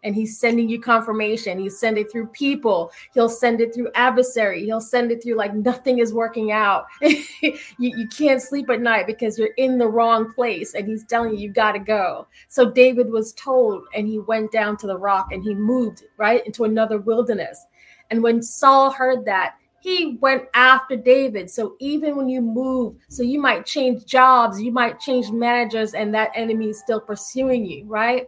And 0.07 0.15
he's 0.15 0.39
sending 0.39 0.69
you 0.69 0.79
confirmation. 0.79 1.59
He's 1.59 1.77
send 1.77 1.97
it 1.97 2.09
through 2.09 2.27
people. 2.27 2.91
He'll 3.13 3.27
send 3.27 3.59
it 3.59 3.75
through 3.75 3.91
adversary. 3.93 4.63
He'll 4.63 4.79
send 4.79 5.11
it 5.11 5.21
through 5.21 5.35
like 5.35 5.53
nothing 5.53 5.99
is 5.99 6.13
working 6.13 6.53
out. 6.53 6.85
you, 7.01 7.57
you 7.77 8.07
can't 8.07 8.41
sleep 8.41 8.69
at 8.69 8.79
night 8.79 9.05
because 9.05 9.37
you're 9.37 9.53
in 9.57 9.77
the 9.77 9.87
wrong 9.87 10.33
place 10.33 10.75
and 10.75 10.87
he's 10.87 11.03
telling 11.03 11.33
you 11.33 11.39
you 11.39 11.51
got 11.51 11.73
to 11.73 11.79
go. 11.79 12.25
So 12.47 12.71
David 12.71 13.11
was 13.11 13.33
told 13.33 13.83
and 13.93 14.07
he 14.07 14.19
went 14.19 14.53
down 14.53 14.77
to 14.77 14.87
the 14.87 14.97
rock 14.97 15.33
and 15.33 15.43
he 15.43 15.53
moved 15.53 16.05
right 16.15 16.45
into 16.45 16.63
another 16.63 16.99
wilderness. 16.99 17.65
And 18.09 18.23
when 18.23 18.41
Saul 18.41 18.89
heard 18.91 19.25
that, 19.25 19.55
he 19.81 20.17
went 20.21 20.43
after 20.53 20.95
David. 20.95 21.49
So 21.49 21.75
even 21.79 22.15
when 22.15 22.29
you 22.29 22.41
move, 22.41 22.95
so 23.09 23.23
you 23.23 23.41
might 23.41 23.65
change 23.65 24.05
jobs, 24.05 24.61
you 24.61 24.71
might 24.71 24.99
change 24.99 25.31
managers, 25.31 25.93
and 25.93 26.13
that 26.15 26.31
enemy 26.33 26.69
is 26.69 26.79
still 26.79 26.99
pursuing 26.99 27.65
you, 27.65 27.85
right? 27.85 28.27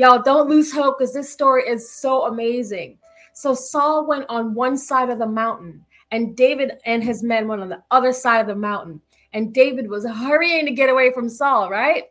Y'all 0.00 0.22
don't 0.22 0.48
lose 0.48 0.72
hope 0.72 0.98
because 0.98 1.12
this 1.12 1.30
story 1.30 1.62
is 1.68 1.92
so 1.92 2.24
amazing. 2.24 2.96
So 3.34 3.52
Saul 3.52 4.06
went 4.06 4.24
on 4.30 4.54
one 4.54 4.78
side 4.78 5.10
of 5.10 5.18
the 5.18 5.26
mountain, 5.26 5.84
and 6.10 6.34
David 6.34 6.78
and 6.86 7.04
his 7.04 7.22
men 7.22 7.46
went 7.46 7.60
on 7.60 7.68
the 7.68 7.82
other 7.90 8.10
side 8.10 8.40
of 8.40 8.46
the 8.46 8.54
mountain. 8.54 9.02
And 9.34 9.52
David 9.52 9.90
was 9.90 10.06
hurrying 10.06 10.64
to 10.64 10.72
get 10.72 10.88
away 10.88 11.12
from 11.12 11.28
Saul, 11.28 11.68
right? 11.68 12.04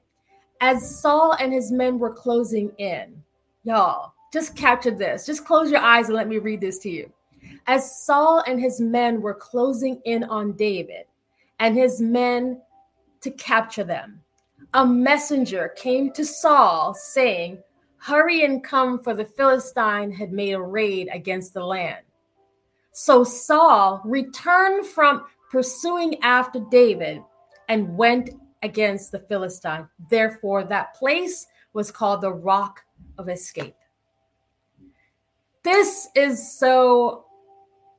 As 0.62 1.00
Saul 1.02 1.36
and 1.40 1.52
his 1.52 1.72
men 1.72 1.98
were 1.98 2.14
closing 2.14 2.70
in, 2.78 3.24
y'all, 3.64 4.14
just 4.32 4.56
capture 4.56 4.92
this. 4.92 5.26
Just 5.26 5.44
close 5.44 5.72
your 5.72 5.82
eyes 5.82 6.10
and 6.10 6.16
let 6.16 6.28
me 6.28 6.38
read 6.38 6.62
this 6.62 6.78
to 6.80 6.92
you. 6.92 7.12
As 7.66 8.06
Saul 8.06 8.44
and 8.46 8.62
his 8.62 8.80
men 8.80 9.20
were 9.20 9.34
closing 9.34 10.00
in 10.06 10.26
on 10.26 10.52
David 10.52 11.06
and 11.60 11.76
his 11.76 12.00
men 12.00 12.62
to 13.22 13.32
capture 13.32 13.84
them, 13.84 14.22
a 14.76 14.86
messenger 14.86 15.74
came 15.76 16.12
to 16.12 16.24
Saul 16.24 16.94
saying, 16.94 17.64
Hurry 18.00 18.44
and 18.46 18.64
come, 18.64 19.00
for 19.00 19.14
the 19.14 19.26
Philistine 19.26 20.12
had 20.12 20.32
made 20.32 20.54
a 20.54 20.62
raid 20.62 21.10
against 21.12 21.54
the 21.54 21.64
land. 21.64 22.04
So 22.92 23.24
Saul 23.24 24.02
returned 24.06 24.88
from 24.88 25.26
pursuing 25.52 26.22
after 26.22 26.60
David 26.72 27.22
and 27.68 27.98
went 27.98 28.32
against 28.64 29.12
the 29.12 29.20
Philistine. 29.20 29.88
Therefore, 30.10 30.64
that 30.64 30.96
place 30.96 31.46
was 31.74 31.92
called 31.92 32.22
the 32.22 32.34
Rock 32.34 32.82
of 33.18 33.30
Escape. 33.30 33.76
This 35.64 36.08
is 36.16 36.58
so 36.58 37.26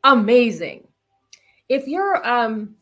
amazing. 0.04 0.88
If 1.68 1.86
you're 1.86 2.26
um 2.26 2.76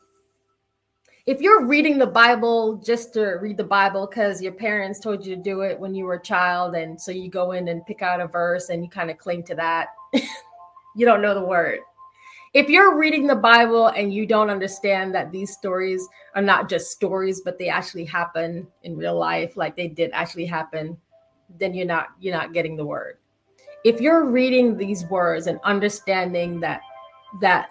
if 1.28 1.42
you're 1.42 1.66
reading 1.66 1.98
the 1.98 2.06
Bible 2.06 2.76
just 2.82 3.12
to 3.12 3.32
read 3.42 3.58
the 3.58 3.62
Bible 3.62 4.06
because 4.06 4.40
your 4.40 4.52
parents 4.52 4.98
told 4.98 5.26
you 5.26 5.36
to 5.36 5.42
do 5.42 5.60
it 5.60 5.78
when 5.78 5.94
you 5.94 6.06
were 6.06 6.14
a 6.14 6.22
child, 6.22 6.74
and 6.74 6.98
so 6.98 7.12
you 7.12 7.28
go 7.28 7.52
in 7.52 7.68
and 7.68 7.84
pick 7.84 8.00
out 8.00 8.22
a 8.22 8.26
verse 8.26 8.70
and 8.70 8.82
you 8.82 8.88
kind 8.88 9.10
of 9.10 9.18
cling 9.18 9.42
to 9.42 9.54
that, 9.54 9.88
you 10.96 11.04
don't 11.04 11.20
know 11.20 11.34
the 11.34 11.44
word. 11.44 11.80
If 12.54 12.70
you're 12.70 12.96
reading 12.96 13.26
the 13.26 13.36
Bible 13.36 13.88
and 13.88 14.10
you 14.10 14.24
don't 14.24 14.48
understand 14.48 15.14
that 15.14 15.30
these 15.30 15.52
stories 15.52 16.08
are 16.34 16.40
not 16.40 16.66
just 16.66 16.92
stories, 16.92 17.42
but 17.42 17.58
they 17.58 17.68
actually 17.68 18.06
happen 18.06 18.66
in 18.84 18.96
real 18.96 19.18
life, 19.18 19.54
like 19.54 19.76
they 19.76 19.88
did 19.88 20.10
actually 20.14 20.46
happen, 20.46 20.96
then 21.58 21.74
you're 21.74 21.86
not 21.86 22.06
you're 22.18 22.34
not 22.34 22.54
getting 22.54 22.74
the 22.74 22.86
word. 22.86 23.18
If 23.84 24.00
you're 24.00 24.24
reading 24.24 24.78
these 24.78 25.04
words 25.10 25.46
and 25.46 25.60
understanding 25.62 26.58
that 26.60 26.80
that 27.42 27.68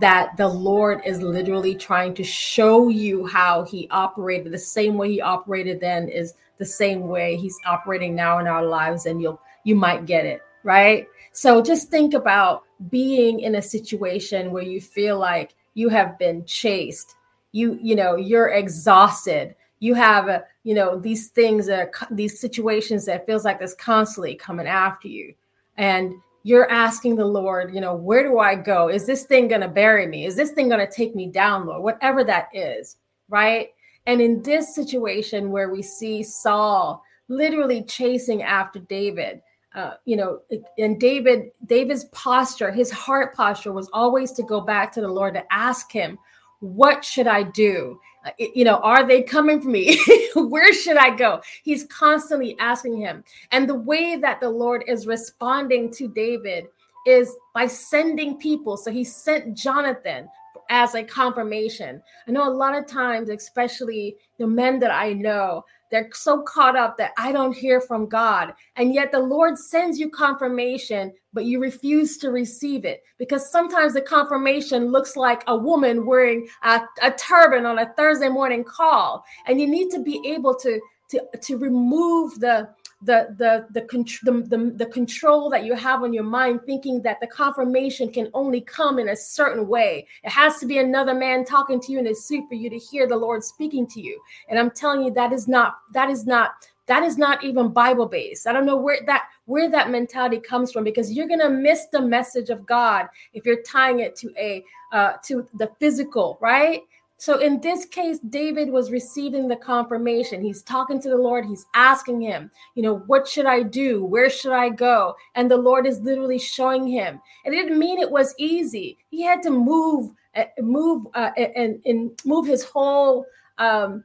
that 0.00 0.36
the 0.36 0.48
Lord 0.48 1.00
is 1.06 1.22
literally 1.22 1.74
trying 1.74 2.14
to 2.14 2.24
show 2.24 2.88
you 2.88 3.26
how 3.26 3.64
he 3.64 3.88
operated. 3.90 4.52
The 4.52 4.58
same 4.58 4.96
way 4.96 5.10
he 5.12 5.20
operated 5.20 5.80
then 5.80 6.08
is 6.08 6.34
the 6.58 6.66
same 6.66 7.08
way 7.08 7.36
he's 7.36 7.58
operating 7.64 8.14
now 8.14 8.38
in 8.38 8.46
our 8.46 8.64
lives, 8.64 9.06
and 9.06 9.22
you'll 9.22 9.40
you 9.64 9.74
might 9.74 10.06
get 10.06 10.24
it, 10.24 10.42
right? 10.62 11.06
So 11.32 11.62
just 11.62 11.90
think 11.90 12.14
about 12.14 12.64
being 12.90 13.40
in 13.40 13.56
a 13.56 13.62
situation 13.62 14.50
where 14.50 14.62
you 14.62 14.80
feel 14.80 15.18
like 15.18 15.54
you 15.74 15.88
have 15.88 16.18
been 16.18 16.44
chased. 16.44 17.14
You, 17.52 17.78
you 17.80 17.94
know, 17.94 18.16
you're 18.16 18.48
exhausted. 18.48 19.54
You 19.80 19.94
have, 19.94 20.28
a, 20.28 20.44
you 20.64 20.74
know, 20.74 20.98
these 20.98 21.28
things 21.28 21.66
that 21.66 21.92
these 22.10 22.40
situations 22.40 23.04
that 23.06 23.26
feels 23.26 23.44
like 23.44 23.58
it's 23.60 23.74
constantly 23.74 24.34
coming 24.34 24.66
after 24.66 25.08
you. 25.08 25.34
And 25.76 26.14
you're 26.42 26.70
asking 26.70 27.16
the 27.16 27.24
Lord, 27.24 27.74
you 27.74 27.80
know, 27.80 27.94
where 27.94 28.22
do 28.22 28.38
I 28.38 28.54
go? 28.54 28.88
Is 28.88 29.06
this 29.06 29.24
thing 29.24 29.48
going 29.48 29.60
to 29.60 29.68
bury 29.68 30.06
me? 30.06 30.24
Is 30.24 30.36
this 30.36 30.52
thing 30.52 30.68
going 30.68 30.86
to 30.86 30.92
take 30.92 31.14
me 31.14 31.26
down, 31.26 31.66
Lord? 31.66 31.82
Whatever 31.82 32.24
that 32.24 32.48
is, 32.52 32.96
right? 33.28 33.68
And 34.06 34.20
in 34.20 34.42
this 34.42 34.74
situation 34.74 35.50
where 35.50 35.70
we 35.70 35.82
see 35.82 36.22
Saul 36.22 37.02
literally 37.28 37.82
chasing 37.82 38.42
after 38.42 38.78
David, 38.78 39.42
uh, 39.74 39.94
you 40.06 40.16
know, 40.16 40.40
and 40.78 40.98
David, 40.98 41.50
David's 41.66 42.04
posture, 42.06 42.72
his 42.72 42.90
heart 42.90 43.34
posture 43.34 43.72
was 43.72 43.90
always 43.92 44.32
to 44.32 44.42
go 44.42 44.60
back 44.60 44.90
to 44.92 45.00
the 45.00 45.08
Lord 45.08 45.34
to 45.34 45.44
ask 45.52 45.92
him, 45.92 46.18
what 46.60 47.04
should 47.04 47.26
I 47.26 47.44
do? 47.44 48.00
Uh, 48.24 48.30
you 48.38 48.64
know, 48.64 48.76
are 48.76 49.06
they 49.06 49.22
coming 49.22 49.60
for 49.60 49.68
me? 49.68 49.98
Where 50.34 50.72
should 50.72 50.96
I 50.96 51.14
go? 51.14 51.40
He's 51.62 51.84
constantly 51.84 52.56
asking 52.58 53.00
him. 53.00 53.22
And 53.52 53.68
the 53.68 53.74
way 53.74 54.16
that 54.16 54.40
the 54.40 54.50
Lord 54.50 54.84
is 54.86 55.06
responding 55.06 55.92
to 55.94 56.08
David 56.08 56.66
is 57.06 57.34
by 57.54 57.66
sending 57.66 58.38
people. 58.38 58.76
So 58.76 58.90
he 58.90 59.04
sent 59.04 59.56
Jonathan 59.56 60.28
as 60.70 60.94
a 60.94 61.02
confirmation. 61.02 62.02
I 62.26 62.30
know 62.30 62.48
a 62.48 62.50
lot 62.52 62.76
of 62.76 62.86
times, 62.86 63.30
especially 63.30 64.16
the 64.38 64.46
men 64.46 64.78
that 64.80 64.90
I 64.90 65.12
know, 65.12 65.64
they're 65.90 66.10
so 66.12 66.42
caught 66.42 66.76
up 66.76 66.96
that 66.98 67.12
I 67.18 67.32
don't 67.32 67.56
hear 67.56 67.80
from 67.80 68.08
God. 68.08 68.52
And 68.76 68.94
yet 68.94 69.12
the 69.12 69.20
Lord 69.20 69.58
sends 69.58 69.98
you 69.98 70.10
confirmation, 70.10 71.12
but 71.32 71.44
you 71.44 71.60
refuse 71.60 72.18
to 72.18 72.30
receive 72.30 72.84
it 72.84 73.02
because 73.18 73.50
sometimes 73.50 73.94
the 73.94 74.00
confirmation 74.00 74.90
looks 74.90 75.16
like 75.16 75.42
a 75.46 75.56
woman 75.56 76.06
wearing 76.06 76.48
a, 76.62 76.80
a 77.02 77.10
turban 77.12 77.66
on 77.66 77.78
a 77.78 77.92
Thursday 77.96 78.28
morning 78.28 78.64
call. 78.64 79.24
And 79.46 79.60
you 79.60 79.66
need 79.66 79.90
to 79.90 80.02
be 80.02 80.20
able 80.26 80.54
to, 80.56 80.80
to, 81.10 81.22
to 81.42 81.56
remove 81.56 82.38
the, 82.40 82.68
the 83.02 83.34
the 83.38 83.66
the, 83.72 83.82
the 84.22 84.32
the 84.48 84.72
the 84.76 84.86
control 84.86 85.48
that 85.50 85.64
you 85.64 85.74
have 85.74 86.02
on 86.02 86.12
your 86.12 86.24
mind 86.24 86.60
thinking 86.66 87.00
that 87.02 87.20
the 87.20 87.26
confirmation 87.26 88.10
can 88.10 88.28
only 88.34 88.60
come 88.60 88.98
in 88.98 89.10
a 89.10 89.16
certain 89.16 89.68
way. 89.68 90.06
It 90.24 90.30
has 90.30 90.58
to 90.58 90.66
be 90.66 90.78
another 90.78 91.14
man 91.14 91.44
talking 91.44 91.80
to 91.80 91.92
you 91.92 92.00
in 92.00 92.08
a 92.08 92.14
suit 92.14 92.44
for 92.48 92.54
you 92.54 92.68
to 92.70 92.78
hear 92.78 93.06
the 93.06 93.16
lord 93.16 93.44
speaking 93.44 93.86
to 93.88 94.00
you. 94.00 94.20
And 94.48 94.58
i'm 94.58 94.70
telling 94.70 95.02
you 95.02 95.12
that 95.12 95.32
is 95.32 95.48
not 95.48 95.78
that 95.92 96.10
is 96.10 96.26
not 96.26 96.52
that 96.86 97.02
is 97.02 97.18
not 97.18 97.44
even 97.44 97.68
bible 97.68 98.06
based 98.06 98.46
i 98.46 98.52
don't 98.52 98.66
know 98.66 98.76
where 98.76 99.00
that 99.06 99.28
where 99.44 99.70
that 99.70 99.90
mentality 99.90 100.38
comes 100.38 100.72
from 100.72 100.84
because 100.84 101.12
you're 101.12 101.28
going 101.28 101.40
to 101.40 101.50
miss 101.50 101.86
the 101.92 102.00
message 102.00 102.50
of 102.50 102.66
god 102.66 103.06
if 103.34 103.44
you're 103.44 103.62
tying 103.62 104.00
it 104.00 104.16
to 104.16 104.32
a 104.38 104.64
uh, 104.92 105.12
to 105.22 105.46
the 105.58 105.70
physical 105.78 106.38
right 106.40 106.80
So 107.20 107.38
in 107.38 107.60
this 107.60 107.84
case, 107.84 108.20
David 108.20 108.70
was 108.70 108.92
receiving 108.92 109.48
the 109.48 109.56
confirmation. 109.56 110.40
He's 110.40 110.62
talking 110.62 111.00
to 111.02 111.08
the 111.08 111.16
Lord. 111.16 111.44
He's 111.44 111.66
asking 111.74 112.20
him, 112.20 112.48
you 112.76 112.82
know, 112.82 112.98
what 113.08 113.26
should 113.26 113.46
I 113.46 113.64
do? 113.64 114.04
Where 114.04 114.30
should 114.30 114.52
I 114.52 114.68
go? 114.68 115.16
And 115.34 115.50
the 115.50 115.56
Lord 115.56 115.84
is 115.84 115.98
literally 116.00 116.38
showing 116.38 116.86
him. 116.86 117.20
And 117.44 117.52
it 117.52 117.58
didn't 117.58 117.78
mean 117.78 117.98
it 117.98 118.10
was 118.10 118.36
easy. 118.38 118.98
He 119.10 119.22
had 119.22 119.42
to 119.42 119.50
move, 119.50 120.12
uh, 120.36 120.44
move, 120.60 121.08
uh, 121.14 121.30
and, 121.36 121.82
and 121.84 122.16
move 122.24 122.46
his 122.46 122.62
whole 122.62 123.26
um, 123.58 124.04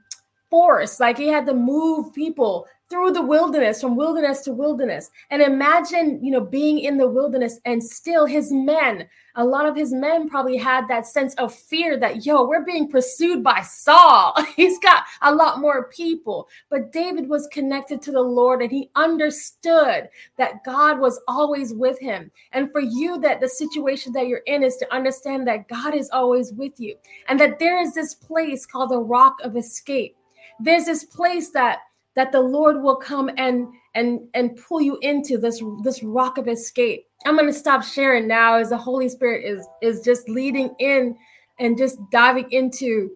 force. 0.49 0.99
Like 0.99 1.17
he 1.19 1.27
had 1.27 1.45
to 1.45 1.53
move 1.53 2.13
people 2.13 2.65
through 2.93 3.11
the 3.11 3.23
wilderness 3.23 3.81
from 3.81 3.95
wilderness 3.95 4.41
to 4.41 4.53
wilderness. 4.53 5.09
And 5.31 5.41
imagine 5.41 6.23
you 6.23 6.29
know 6.29 6.41
being 6.41 6.77
in 6.77 6.97
the 6.97 7.07
wilderness 7.07 7.59
and 7.65 7.83
still 7.83 8.27
his 8.27 8.51
men 8.51 9.07
a 9.35 9.43
lot 9.43 9.65
of 9.65 9.75
his 9.75 9.91
men 9.91 10.29
probably 10.29 10.57
had 10.57 10.87
that 10.87 11.07
sense 11.07 11.33
of 11.35 11.55
fear 11.55 11.97
that 11.97 12.23
yo 12.23 12.43
we're 12.43 12.63
being 12.63 12.87
pursued 12.87 13.43
by 13.43 13.61
saul. 13.61 14.35
He's 14.55 14.77
got 14.77 15.05
a 15.23 15.33
lot 15.33 15.59
more 15.59 15.89
people. 15.89 16.47
But 16.69 16.91
david 16.91 17.27
was 17.27 17.47
connected 17.47 17.99
to 18.03 18.11
the 18.11 18.21
lord 18.21 18.61
and 18.61 18.69
he 18.69 18.91
understood 18.95 20.07
that 20.37 20.63
god 20.63 20.99
was 20.99 21.19
always 21.27 21.73
with 21.73 21.97
him. 21.99 22.29
And 22.51 22.71
for 22.71 22.81
you 22.81 23.19
that 23.21 23.41
the 23.41 23.49
situation 23.49 24.13
that 24.13 24.27
you're 24.27 24.45
in 24.45 24.61
is 24.61 24.77
to 24.77 24.93
understand 24.93 25.47
that 25.47 25.67
god 25.67 25.95
is 25.95 26.11
always 26.11 26.53
with 26.53 26.79
you 26.79 26.95
and 27.27 27.39
that 27.39 27.57
there 27.57 27.81
is 27.81 27.95
this 27.95 28.13
place 28.13 28.67
called 28.67 28.91
the 28.91 28.99
rock 28.99 29.37
of 29.43 29.57
escape. 29.57 30.15
There's 30.59 30.85
this 30.85 31.03
place 31.05 31.49
that 31.53 31.79
that 32.15 32.31
the 32.31 32.41
Lord 32.41 32.81
will 32.81 32.95
come 32.95 33.29
and 33.37 33.67
and 33.95 34.27
and 34.33 34.55
pull 34.55 34.81
you 34.81 34.97
into 35.01 35.37
this 35.37 35.61
this 35.83 36.03
rock 36.03 36.37
of 36.37 36.47
escape. 36.47 37.05
I'm 37.25 37.35
going 37.35 37.47
to 37.47 37.53
stop 37.53 37.83
sharing 37.83 38.27
now 38.27 38.55
as 38.55 38.69
the 38.69 38.77
Holy 38.77 39.09
Spirit 39.09 39.45
is 39.45 39.67
is 39.81 40.01
just 40.01 40.29
leading 40.29 40.75
in 40.79 41.15
and 41.59 41.77
just 41.77 41.97
diving 42.11 42.51
into 42.51 43.11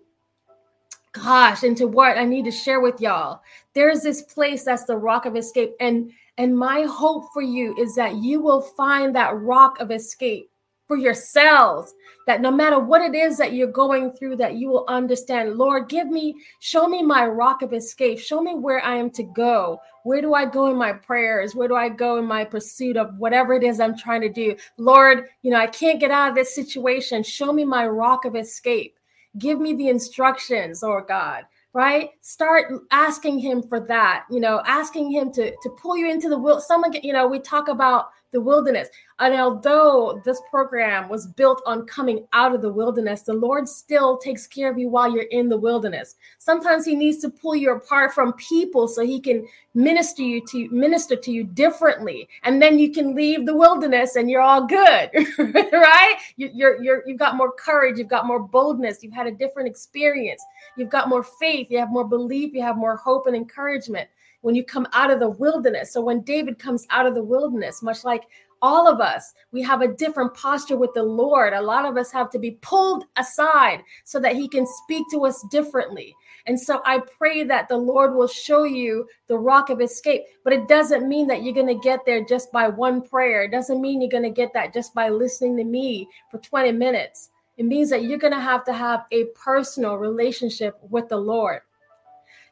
gosh 1.12 1.63
into 1.63 1.88
what 1.88 2.17
I 2.17 2.25
need 2.25 2.45
to 2.45 2.51
share 2.51 2.79
with 2.79 3.01
y'all. 3.01 3.41
There's 3.73 4.01
this 4.01 4.21
place 4.21 4.63
that's 4.63 4.86
the 4.86 4.97
rock 4.97 5.25
of 5.25 5.36
escape 5.36 5.73
and 5.79 6.12
and 6.39 6.57
my 6.57 6.83
hope 6.83 7.25
for 7.33 7.41
you 7.41 7.75
is 7.77 7.95
that 7.95 8.15
you 8.15 8.41
will 8.41 8.62
find 8.62 9.15
that 9.15 9.36
rock 9.36 9.79
of 9.79 9.89
escape 9.89 10.51
for 10.88 10.97
yourselves 10.97 11.93
that 12.26 12.41
no 12.41 12.52
matter 12.52 12.80
what 12.80 13.02
it 13.02 13.15
is 13.15 13.38
that 13.38 13.54
you're 13.54 13.71
going 13.71 14.12
through 14.12 14.36
that 14.36 14.56
you 14.56 14.69
will 14.69 14.86
understand 14.88 15.56
lord 15.56 15.89
give 15.89 16.08
me 16.08 16.36
show 16.60 16.88
me 16.88 17.04
my 17.04 17.26
rock 17.26 17.62
of 17.62 17.73
escape. 17.73 18.19
Show 18.19 18.41
me 18.41 18.56
where 18.56 18.84
i 18.84 18.95
am 18.95 19.10
to 19.12 19.23
go. 19.23 19.80
Where 20.04 20.21
do 20.21 20.34
i 20.34 20.45
go 20.45 20.69
in 20.71 20.78
my 20.78 20.93
prayers? 20.93 21.56
Where 21.56 21.67
do 21.67 21.76
i 21.76 21.89
go 21.89 22.17
in 22.17 22.26
my 22.26 22.45
pursuit 22.45 22.97
of 22.97 23.17
whatever 23.17 23.54
it 23.54 23.63
is 23.63 23.80
i'm 23.80 23.97
trying 23.97 24.21
to 24.21 24.30
do? 24.30 24.56
Lord 24.78 25.26
you 25.41 25.52
know 25.52 25.58
i 25.58 25.67
can't 25.67 26.00
get 26.00 26.12
out 26.12 26.30
of 26.30 26.36
this 26.36 26.56
situation. 26.56 27.23
Show 27.23 27.52
me 27.52 27.65
my 27.65 27.88
rock 27.88 28.26
of 28.26 28.36
escape. 28.36 28.97
Give 29.38 29.60
me 29.60 29.76
the 29.76 29.89
instructions 29.89 30.84
lord 30.84 31.08
god 31.08 31.45
right? 31.73 32.10
Start 32.21 32.73
asking 32.89 33.38
him 33.38 33.62
for 33.62 33.80
that 33.82 34.26
you 34.32 34.39
know 34.39 34.62
asking 34.65 35.12
him 35.12 35.32
to 35.34 35.52
to 35.52 35.69
pull 35.82 35.97
you 35.97 36.10
into 36.10 36.30
the 36.30 36.38
will. 36.38 36.60
Someone 36.60 36.93
you 37.04 37.13
know 37.13 37.28
we 37.28 37.39
talk 37.39 37.67
about 37.67 38.10
the 38.38 38.41
wilderness. 38.41 38.88
And 39.17 39.34
although 39.34 40.21
this 40.23 40.39
program 40.47 41.10
was 41.10 41.26
built 41.26 41.63
on 41.65 41.88
coming 41.88 42.28
out 42.34 42.54
of 42.54 42.62
the 42.62 42.71
wilderness, 42.71 43.23
the 43.23 43.34
Lord 43.34 43.67
still 43.67 44.19
takes 44.19 44.45
care 44.45 44.69
of 44.71 44.78
you 44.78 44.89
while 44.89 45.12
you're 45.12 45.23
in 45.32 45.50
the 45.50 45.58
wilderness. 45.58 46.17
Sometimes 46.38 46.86
He 46.86 46.95
needs 46.95 47.17
to 47.23 47.32
pull 47.32 47.56
you 47.56 47.71
apart 47.71 48.13
from 48.13 48.34
people 48.34 48.88
so 48.88 49.04
He 49.04 49.19
can 49.19 49.47
minister 49.73 50.21
you 50.21 50.45
to 50.50 50.69
minister 50.69 51.15
to 51.15 51.32
you 51.32 51.45
differently, 51.45 52.30
and 52.43 52.62
then 52.62 52.78
you 52.78 52.91
can 52.91 53.15
leave 53.15 53.47
the 53.47 53.56
wilderness 53.56 54.15
and 54.17 54.30
you're 54.30 54.41
all 54.41 54.67
good, 54.67 55.10
right? 55.39 56.17
You, 56.36 56.52
you're 56.54 56.84
you're 56.84 57.04
you've 57.08 57.17
got 57.17 57.38
more 57.38 57.52
courage, 57.52 57.97
you've 57.97 58.08
got 58.08 58.28
more 58.28 58.39
boldness, 58.39 59.02
you've 59.02 59.13
had 59.13 59.26
a 59.26 59.32
different 59.32 59.67
experience, 59.67 60.43
you've 60.76 60.91
got 60.91 61.10
more 61.10 61.23
faith, 61.23 61.71
you 61.71 61.80
have 61.80 61.89
more 61.89 62.08
belief, 62.08 62.54
you 62.54 62.62
have 62.62 62.78
more 62.78 62.97
hope 62.97 63.26
and 63.26 63.36
encouragement 63.36 64.08
when 64.41 64.56
you 64.56 64.63
come 64.63 64.88
out 64.93 65.12
of 65.12 65.19
the 65.19 65.30
wilderness. 65.30 65.91
So 65.91 66.02
when 66.02 66.21
David 66.21 66.60
comes 66.60 66.86
out 66.89 67.06
of 67.06 67.15
the 67.15 67.23
wilderness, 67.23 67.82
much 67.82 68.04
like 68.04 68.23
all 68.62 68.88
of 68.88 69.00
us, 69.00 69.34
we 69.52 69.62
have 69.62 69.82
a 69.82 69.93
different 69.93 70.34
posture 70.34 70.78
with 70.78 70.93
the 70.93 71.04
Lord. 71.04 71.54
A 71.54 71.62
lot 71.62 71.86
of 71.86 71.97
us 71.97 72.12
have 72.12 72.30
to 72.32 72.39
be 72.39 72.58
pulled 72.62 73.06
aside 73.15 73.84
so 74.04 74.19
that 74.19 74.36
He 74.36 74.47
can 74.47 74.65
speak 74.65 75.06
to 75.12 75.26
us 75.26 75.45
differently. 75.52 76.15
And 76.47 76.60
so 76.60 76.82
I 76.86 77.00
pray 77.17 77.43
that 77.43 77.67
the 77.67 77.78
Lord 77.78 78.15
will 78.15 78.28
show 78.28 78.63
you 78.63 79.08
the 79.28 79.38
rock 79.38 79.69
of 79.69 79.82
escape. 79.82 80.23
But 80.43 80.54
it 80.54 80.67
doesn't 80.67 81.08
mean 81.08 81.28
that 81.28 81.43
you're 81.43 81.54
going 81.54 81.67
to 81.67 81.76
get 81.76 82.00
there 82.06 82.23
just 82.26 82.52
by 82.52 82.67
one 82.67 83.02
prayer. 83.02 83.43
It 83.43 83.52
doesn't 83.52 83.82
mean 83.82 84.02
you're 84.02 84.10
going 84.10 84.23
to 84.23 84.30
get 84.30 84.54
that 84.54 84.73
just 84.73 84.93
by 84.93 85.10
listening 85.10 85.58
to 85.58 85.63
me 85.63 86.08
for 86.32 86.39
20 86.39 86.71
minutes. 86.71 87.30
It 87.58 87.65
means 87.65 87.89
that 87.89 88.04
you're 88.04 88.19
going 88.19 88.34
to 88.34 88.39
have 88.39 88.63
to 88.65 88.73
have 88.73 89.06
a 89.12 89.26
personal 89.36 89.95
relationship 89.95 90.78
with 90.89 91.10
the 91.10 91.17
Lord. 91.17 91.62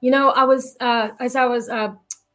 You 0.06 0.12
know, 0.12 0.30
I 0.30 0.44
was 0.44 0.78
uh, 0.82 1.10
as 1.20 1.36
I 1.36 1.46
was 1.46 1.68
uh, 1.68 1.92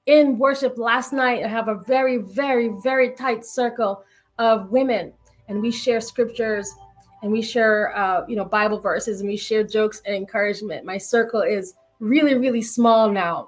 in 0.07 0.41
worship 0.41 0.77
last 0.77 1.13
night. 1.13 1.45
I 1.45 1.47
have 1.47 1.69
a 1.69 1.77
very, 1.77 2.17
very, 2.17 2.67
very 2.83 3.15
tight 3.15 3.45
circle 3.45 4.03
of 4.41 4.73
women, 4.73 5.13
and 5.47 5.63
we 5.63 5.71
share 5.71 6.01
scriptures 6.01 6.69
and 7.23 7.31
we 7.31 7.41
share, 7.41 7.97
uh, 7.97 8.27
you 8.27 8.35
know, 8.35 8.45
Bible 8.45 8.81
verses 8.81 9.21
and 9.21 9.29
we 9.29 9.37
share 9.37 9.63
jokes 9.63 10.03
and 10.05 10.17
encouragement. 10.17 10.85
My 10.85 10.99
circle 10.99 11.43
is 11.43 11.75
really, 12.01 12.35
really 12.35 12.61
small 12.61 13.09
now. 13.09 13.47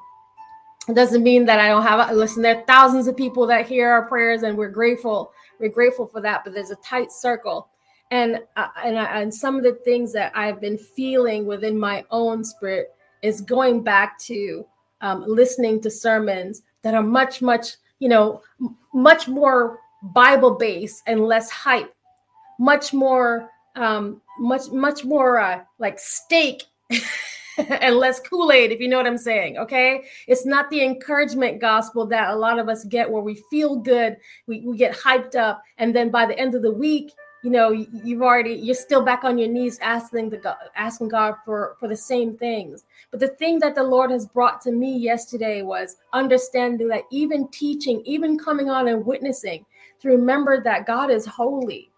It 0.89 0.95
doesn't 0.95 1.25
mean 1.25 1.45
that 1.47 1.59
I 1.59 1.67
don't 1.67 1.83
have. 1.83 2.09
A, 2.09 2.15
Listen, 2.15 2.43
there 2.43 2.59
are 2.61 2.65
thousands 2.65 3.09
of 3.09 3.17
people 3.17 3.45
that 3.49 3.67
hear 3.67 3.91
our 3.91 4.07
prayers, 4.07 4.45
and 4.45 4.57
we're 4.57 4.69
grateful. 4.69 5.33
We're 5.59 5.69
grateful 5.69 6.07
for 6.07 6.21
that. 6.21 6.43
But 6.45 6.55
there's 6.55 6.71
a 6.71 6.77
tight 6.77 7.11
circle, 7.11 7.71
and 8.13 8.39
uh, 8.55 8.69
and 8.85 8.97
and 8.97 9.35
some 9.35 9.57
of 9.57 9.65
the 9.65 9.81
things 9.85 10.13
that 10.13 10.31
I've 10.37 10.61
been 10.61 10.79
feeling 10.79 11.45
within 11.45 11.77
my 11.77 12.05
own 12.13 12.45
spirit 12.45 12.93
is 13.23 13.41
going 13.41 13.83
back 13.83 14.19
to 14.19 14.67
um, 15.01 15.25
listening 15.27 15.81
to 15.83 15.91
sermons 15.91 16.63
that 16.83 16.95
are 16.95 17.03
much, 17.03 17.43
much, 17.43 17.77
you 17.99 18.09
know, 18.09 18.43
m- 18.61 18.77
much 18.93 19.29
more 19.29 19.79
Bible 20.03 20.53
based 20.53 21.03
and 21.07 21.25
less 21.25 21.51
hype, 21.51 21.95
much 22.59 22.93
more, 22.93 23.49
um, 23.77 24.21
much, 24.39 24.71
much 24.71 25.05
more 25.05 25.39
uh, 25.39 25.61
like 25.79 25.99
steak. 25.99 26.65
and 27.59 27.97
less 27.97 28.21
Kool 28.21 28.51
Aid, 28.51 28.73
if 28.73 28.81
you 28.81 28.89
know 28.89 28.97
what 28.97 29.07
I'm 29.07 29.19
saying. 29.19 29.59
Okay. 29.59 30.05
It's 30.27 30.47
not 30.47 30.71
the 30.71 30.83
encouragement 30.83 31.61
gospel 31.61 32.07
that 32.07 32.31
a 32.31 32.37
lot 32.37 32.59
of 32.59 32.69
us 32.69 32.85
get 32.85 33.11
where 33.11 33.23
we 33.23 33.43
feel 33.51 33.77
good, 33.77 34.17
we, 34.47 34.61
we 34.61 34.77
get 34.77 34.97
hyped 34.97 35.37
up, 35.37 35.63
and 35.79 35.95
then 35.95 36.11
by 36.11 36.27
the 36.27 36.39
end 36.39 36.55
of 36.55 36.63
the 36.63 36.73
week, 36.73 37.13
you 37.43 37.51
know 37.51 37.71
you've 37.71 38.23
already 38.23 38.55
you're 38.55 38.75
still 38.75 39.03
back 39.03 39.25
on 39.25 39.37
your 39.37 39.49
knees 39.49 39.79
asking 39.81 40.31
the 40.31 40.37
god 40.37 40.57
asking 40.77 41.09
god 41.09 41.35
for 41.45 41.77
for 41.79 41.89
the 41.89 41.97
same 41.97 42.37
things. 42.37 42.85
But 43.11 43.21
the 43.21 43.29
thing 43.29 43.59
that 43.59 43.75
the 43.75 43.83
lord 43.83 44.11
has 44.11 44.27
brought 44.27 44.61
to 44.63 44.73
me 44.73 44.97
yesterday 44.97 45.63
was 45.63 45.97
understanding 46.13 46.89
that 46.89 47.05
even 47.11 47.49
teaching 47.49 48.01
even 48.05 48.39
coming 48.39 48.71
on 48.71 48.89
and 48.89 49.05
witnessing 49.05 49.67
to 50.01 50.09
remember 50.09 50.63
that 50.63 50.87
god 50.87 51.11
is 51.11 51.27
holy. 51.27 51.91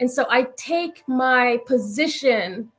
And 0.00 0.10
so 0.10 0.26
i 0.30 0.46
take 0.56 1.02
my 1.06 1.60
position 1.66 2.70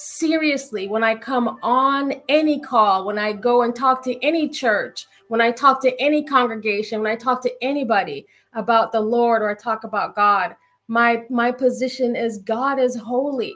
seriously 0.00 0.86
when 0.86 1.02
i 1.02 1.12
come 1.12 1.58
on 1.60 2.12
any 2.28 2.60
call 2.60 3.04
when 3.04 3.18
i 3.18 3.32
go 3.32 3.62
and 3.62 3.74
talk 3.74 4.00
to 4.00 4.16
any 4.24 4.48
church 4.48 5.06
when 5.26 5.40
i 5.40 5.50
talk 5.50 5.82
to 5.82 6.00
any 6.00 6.22
congregation 6.22 7.02
when 7.02 7.10
i 7.10 7.16
talk 7.16 7.42
to 7.42 7.52
anybody 7.60 8.24
about 8.52 8.92
the 8.92 9.00
lord 9.00 9.42
or 9.42 9.50
i 9.50 9.54
talk 9.54 9.82
about 9.82 10.14
god 10.14 10.54
my 10.88 11.24
my 11.30 11.52
position 11.52 12.16
is 12.16 12.38
god 12.38 12.78
is 12.78 12.96
holy. 12.96 13.54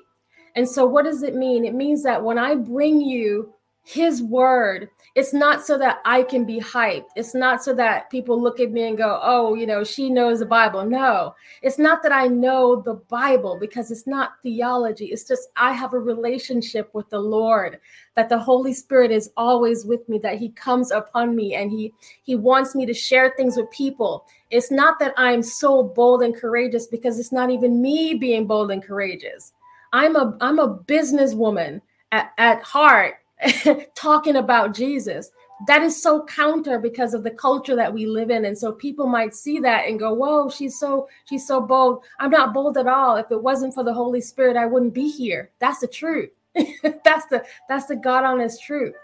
And 0.55 0.68
so 0.68 0.85
what 0.87 1.07
does 1.07 1.23
it 1.23 1.35
mean? 1.35 1.64
It 1.64 1.75
means 1.75 2.03
that 2.05 2.23
when 2.23 2.38
i 2.38 2.55
bring 2.55 3.01
you 3.01 3.55
his 3.85 4.23
word. 4.23 4.88
It's 5.14 5.35
not 5.35 5.66
so 5.66 5.77
that 5.77 6.01
i 6.05 6.23
can 6.23 6.45
be 6.45 6.61
hyped. 6.61 7.07
It's 7.16 7.35
not 7.35 7.64
so 7.64 7.75
that 7.75 8.11
people 8.11 8.40
look 8.40 8.61
at 8.61 8.71
me 8.71 8.87
and 8.87 8.97
go 8.97 9.18
oh 9.23 9.55
you 9.55 9.66
know 9.66 9.83
she 9.83 10.09
knows 10.09 10.38
the 10.38 10.47
bible. 10.47 10.85
No. 10.85 11.35
It's 11.62 11.79
not 11.79 12.03
that 12.05 12.12
i 12.12 12.29
know 12.29 12.81
the 12.81 12.95
bible 12.95 13.59
because 13.59 13.90
it's 13.90 14.07
not 14.07 14.40
theology. 14.42 15.07
It's 15.07 15.25
just 15.25 15.49
i 15.57 15.73
have 15.73 15.95
a 15.95 15.99
relationship 15.99 16.90
with 16.95 17.11
the 17.11 17.18
lord 17.18 17.81
that 18.14 18.29
the 18.29 18.38
holy 18.38 18.73
spirit 18.73 19.11
is 19.11 19.31
always 19.37 19.85
with 19.85 20.09
me 20.09 20.18
that 20.18 20.38
he 20.38 20.51
comes 20.51 20.92
upon 20.92 21.35
me 21.35 21.57
and 21.57 21.71
he 21.71 21.92
he 22.23 22.37
wants 22.37 22.75
me 22.77 22.87
to 22.87 22.95
share 22.95 23.35
things 23.37 23.57
with 23.57 23.71
people. 23.73 24.27
It's 24.51 24.71
not 24.71 25.01
that 25.01 25.12
i'm 25.16 25.42
so 25.42 25.83
bold 25.83 26.23
and 26.23 26.37
courageous 26.37 26.87
because 26.87 27.18
it's 27.18 27.33
not 27.33 27.51
even 27.51 27.83
me 27.83 28.14
being 28.14 28.47
bold 28.47 28.71
and 28.71 28.83
courageous. 28.83 29.53
I'm 29.92 30.14
a 30.14 30.37
i'm 30.40 30.61
a 30.61 30.79
businesswoman 30.79 31.81
at, 32.12 32.33
at 32.38 32.62
heart 32.62 33.14
talking 33.95 34.37
about 34.37 34.75
Jesus. 34.75 35.31
That 35.67 35.83
is 35.83 36.01
so 36.01 36.25
counter 36.25 36.79
because 36.79 37.15
of 37.15 37.23
the 37.23 37.31
culture 37.31 37.77
that 37.77 37.93
we 37.93 38.07
live 38.07 38.31
in. 38.31 38.47
And 38.47 38.59
so 38.59 38.73
people 38.73 39.07
might 39.07 39.35
see 39.35 39.61
that 39.61 39.87
and 39.87 39.99
go, 39.99 40.13
Whoa, 40.13 40.51
she's 40.51 40.79
so 40.79 41.09
she's 41.29 41.47
so 41.47 41.61
bold. 41.61 42.05
I'm 42.19 42.31
not 42.31 42.55
bold 42.55 42.77
at 42.79 42.89
all. 42.89 43.17
If 43.17 43.31
it 43.31 43.43
wasn't 43.43 43.75
for 43.75 43.85
the 43.85 43.95
Holy 43.95 44.21
Spirit, 44.21 44.57
I 44.57 44.67
wouldn't 44.67 44.95
be 44.95 45.09
here. 45.09 45.51
That's 45.61 45.81
the 45.81 45.87
truth. 45.87 46.31
that's 46.55 47.27
the 47.27 47.45
that's 47.69 47.87
the 47.87 47.97
God 47.97 48.25
honest 48.25 48.63
truth. 48.63 48.95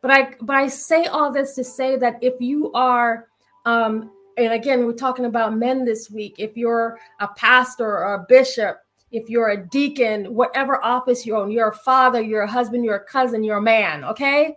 But 0.00 0.10
I 0.10 0.34
but 0.40 0.56
I 0.56 0.68
say 0.68 1.04
all 1.06 1.32
this 1.32 1.54
to 1.54 1.64
say 1.64 1.96
that 1.96 2.18
if 2.22 2.40
you 2.40 2.72
are 2.72 3.26
um 3.66 4.10
and 4.36 4.52
again 4.52 4.86
we're 4.86 4.92
talking 4.92 5.26
about 5.26 5.56
men 5.56 5.84
this 5.84 6.10
week, 6.10 6.36
if 6.38 6.56
you're 6.56 6.98
a 7.20 7.28
pastor 7.28 7.86
or 7.86 8.14
a 8.14 8.26
bishop 8.28 8.80
if 9.10 9.28
you're 9.28 9.50
a 9.50 9.66
deacon, 9.66 10.34
whatever 10.34 10.84
office 10.84 11.24
you 11.24 11.36
own, 11.36 11.50
you're 11.50 11.68
a 11.68 11.76
father, 11.76 12.20
you're 12.20 12.42
a 12.42 12.50
husband, 12.50 12.84
you're 12.84 12.96
a 12.96 13.04
cousin, 13.04 13.42
you're 13.42 13.58
a 13.58 13.62
man, 13.62 14.04
okay? 14.04 14.56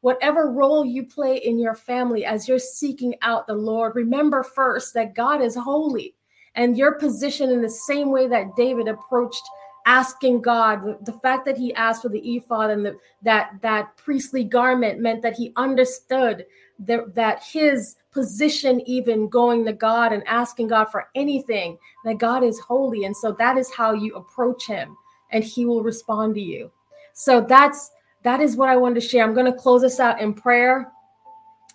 Whatever 0.00 0.50
role 0.50 0.84
you 0.84 1.06
play 1.06 1.36
in 1.36 1.58
your 1.58 1.74
family 1.74 2.24
as 2.24 2.48
you're 2.48 2.58
seeking 2.58 3.14
out 3.22 3.46
the 3.46 3.54
Lord, 3.54 3.94
remember 3.94 4.42
first 4.42 4.94
that 4.94 5.14
God 5.14 5.42
is 5.42 5.54
holy 5.54 6.14
and 6.54 6.76
your 6.76 6.92
position 6.92 7.50
in 7.50 7.62
the 7.62 7.70
same 7.70 8.10
way 8.10 8.26
that 8.28 8.56
David 8.56 8.88
approached 8.88 9.42
asking 9.86 10.42
God. 10.42 11.04
The, 11.04 11.12
fact 11.12 11.44
that 11.46 11.56
he 11.56 11.74
asked 11.74 12.02
for 12.02 12.08
the 12.08 12.36
ephod 12.36 12.70
and 12.70 12.86
the, 12.86 12.96
that 13.22 13.52
that 13.62 13.96
priestly 13.96 14.44
garment 14.44 15.00
meant 15.00 15.22
that 15.22 15.34
he 15.34 15.52
understood 15.56 16.46
that, 16.86 17.14
that 17.14 17.42
his 17.42 17.96
position, 18.12 18.80
even 18.86 19.28
going 19.28 19.64
to 19.64 19.72
God 19.72 20.12
and 20.12 20.22
asking 20.26 20.68
God 20.68 20.86
for 20.86 21.08
anything, 21.14 21.78
that 22.04 22.18
God 22.18 22.44
is 22.44 22.58
holy, 22.60 23.04
and 23.04 23.16
so 23.16 23.32
that 23.32 23.56
is 23.56 23.72
how 23.72 23.92
you 23.92 24.14
approach 24.14 24.66
Him, 24.66 24.96
and 25.30 25.42
He 25.42 25.64
will 25.64 25.82
respond 25.82 26.34
to 26.34 26.40
you. 26.40 26.70
So 27.14 27.40
that's 27.40 27.90
that 28.22 28.40
is 28.40 28.56
what 28.56 28.68
I 28.68 28.76
wanted 28.76 28.96
to 28.96 29.08
share. 29.08 29.24
I'm 29.24 29.34
going 29.34 29.50
to 29.50 29.58
close 29.58 29.82
this 29.82 29.98
out 29.98 30.20
in 30.20 30.32
prayer. 30.32 30.92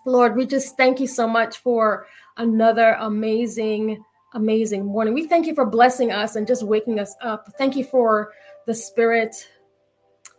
Lord, 0.05 0.37
we 0.37 0.45
just 0.45 0.77
thank 0.77 0.99
you 1.01 1.07
so 1.07 1.27
much 1.27 1.57
for 1.57 2.07
another 2.37 2.95
amazing 2.99 4.03
amazing 4.33 4.85
morning. 4.85 5.13
We 5.13 5.27
thank 5.27 5.47
you 5.47 5.55
for 5.55 5.65
blessing 5.65 6.11
us 6.11 6.35
and 6.35 6.45
just 6.45 6.63
waking 6.63 6.99
us 6.99 7.15
up. 7.21 7.51
Thank 7.57 7.75
you 7.75 7.83
for 7.83 8.33
the 8.65 8.75
spirit 8.75 9.35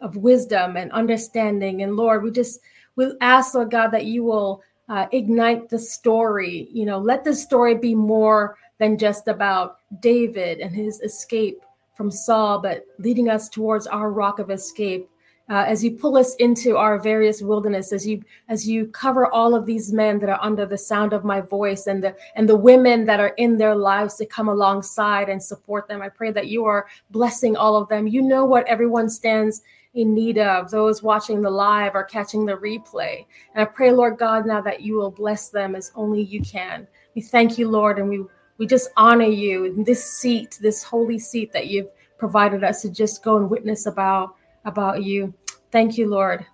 of 0.00 0.16
wisdom 0.16 0.76
and 0.76 0.92
understanding. 0.92 1.82
And 1.82 1.96
Lord, 1.96 2.22
we 2.22 2.30
just 2.30 2.60
we 2.98 3.12
ask, 3.20 3.54
Lord 3.54 3.70
God, 3.70 3.88
that 3.92 4.06
you 4.06 4.24
will 4.24 4.60
uh, 4.88 5.06
ignite 5.12 5.68
the 5.68 5.78
story. 5.78 6.68
You 6.72 6.84
know, 6.84 6.98
let 6.98 7.22
the 7.22 7.34
story 7.34 7.76
be 7.76 7.94
more 7.94 8.58
than 8.78 8.98
just 8.98 9.28
about 9.28 9.78
David 10.00 10.58
and 10.58 10.74
his 10.74 11.00
escape 11.00 11.62
from 11.94 12.10
Saul, 12.10 12.58
but 12.58 12.84
leading 12.98 13.28
us 13.28 13.48
towards 13.48 13.86
our 13.86 14.10
rock 14.10 14.40
of 14.40 14.50
escape 14.50 15.08
uh, 15.50 15.64
as 15.66 15.82
you 15.82 15.92
pull 15.92 16.16
us 16.16 16.34
into 16.36 16.76
our 16.76 16.98
various 16.98 17.40
wilderness 17.40 17.92
as 17.92 18.06
you 18.06 18.22
as 18.48 18.68
you 18.68 18.86
cover 18.88 19.26
all 19.32 19.54
of 19.54 19.64
these 19.64 19.92
men 19.92 20.18
that 20.18 20.28
are 20.28 20.42
under 20.42 20.66
the 20.66 20.76
sound 20.76 21.12
of 21.12 21.24
my 21.24 21.40
voice 21.40 21.86
and 21.86 22.02
the 22.02 22.14
and 22.34 22.48
the 22.48 22.56
women 22.56 23.04
that 23.04 23.20
are 23.20 23.34
in 23.38 23.56
their 23.56 23.74
lives 23.74 24.16
to 24.16 24.26
come 24.26 24.48
alongside 24.48 25.28
and 25.28 25.42
support 25.42 25.88
them 25.88 26.02
i 26.02 26.08
pray 26.08 26.30
that 26.30 26.48
you 26.48 26.64
are 26.64 26.86
blessing 27.10 27.56
all 27.56 27.76
of 27.76 27.88
them 27.88 28.06
you 28.06 28.20
know 28.20 28.44
what 28.44 28.66
everyone 28.66 29.08
stands 29.08 29.62
in 29.94 30.14
need 30.14 30.38
of 30.38 30.70
those 30.70 31.02
watching 31.02 31.40
the 31.40 31.50
live 31.50 31.94
or 31.94 32.04
catching 32.04 32.44
the 32.44 32.52
replay 32.52 33.24
and 33.54 33.62
i 33.62 33.64
pray 33.64 33.90
lord 33.90 34.18
god 34.18 34.46
now 34.46 34.60
that 34.60 34.82
you 34.82 34.94
will 34.94 35.10
bless 35.10 35.48
them 35.48 35.74
as 35.74 35.90
only 35.94 36.22
you 36.22 36.40
can 36.42 36.86
we 37.14 37.22
thank 37.22 37.58
you 37.58 37.68
lord 37.68 37.98
and 37.98 38.08
we 38.08 38.22
we 38.58 38.66
just 38.66 38.90
honor 38.96 39.24
you 39.24 39.64
in 39.64 39.84
this 39.84 40.04
seat 40.04 40.58
this 40.60 40.82
holy 40.82 41.18
seat 41.18 41.52
that 41.52 41.68
you've 41.68 41.90
provided 42.18 42.64
us 42.64 42.82
to 42.82 42.90
just 42.90 43.22
go 43.22 43.36
and 43.36 43.48
witness 43.48 43.86
about 43.86 44.34
about 44.64 45.02
you. 45.02 45.32
Thank 45.72 45.98
you, 45.98 46.08
Lord. 46.08 46.44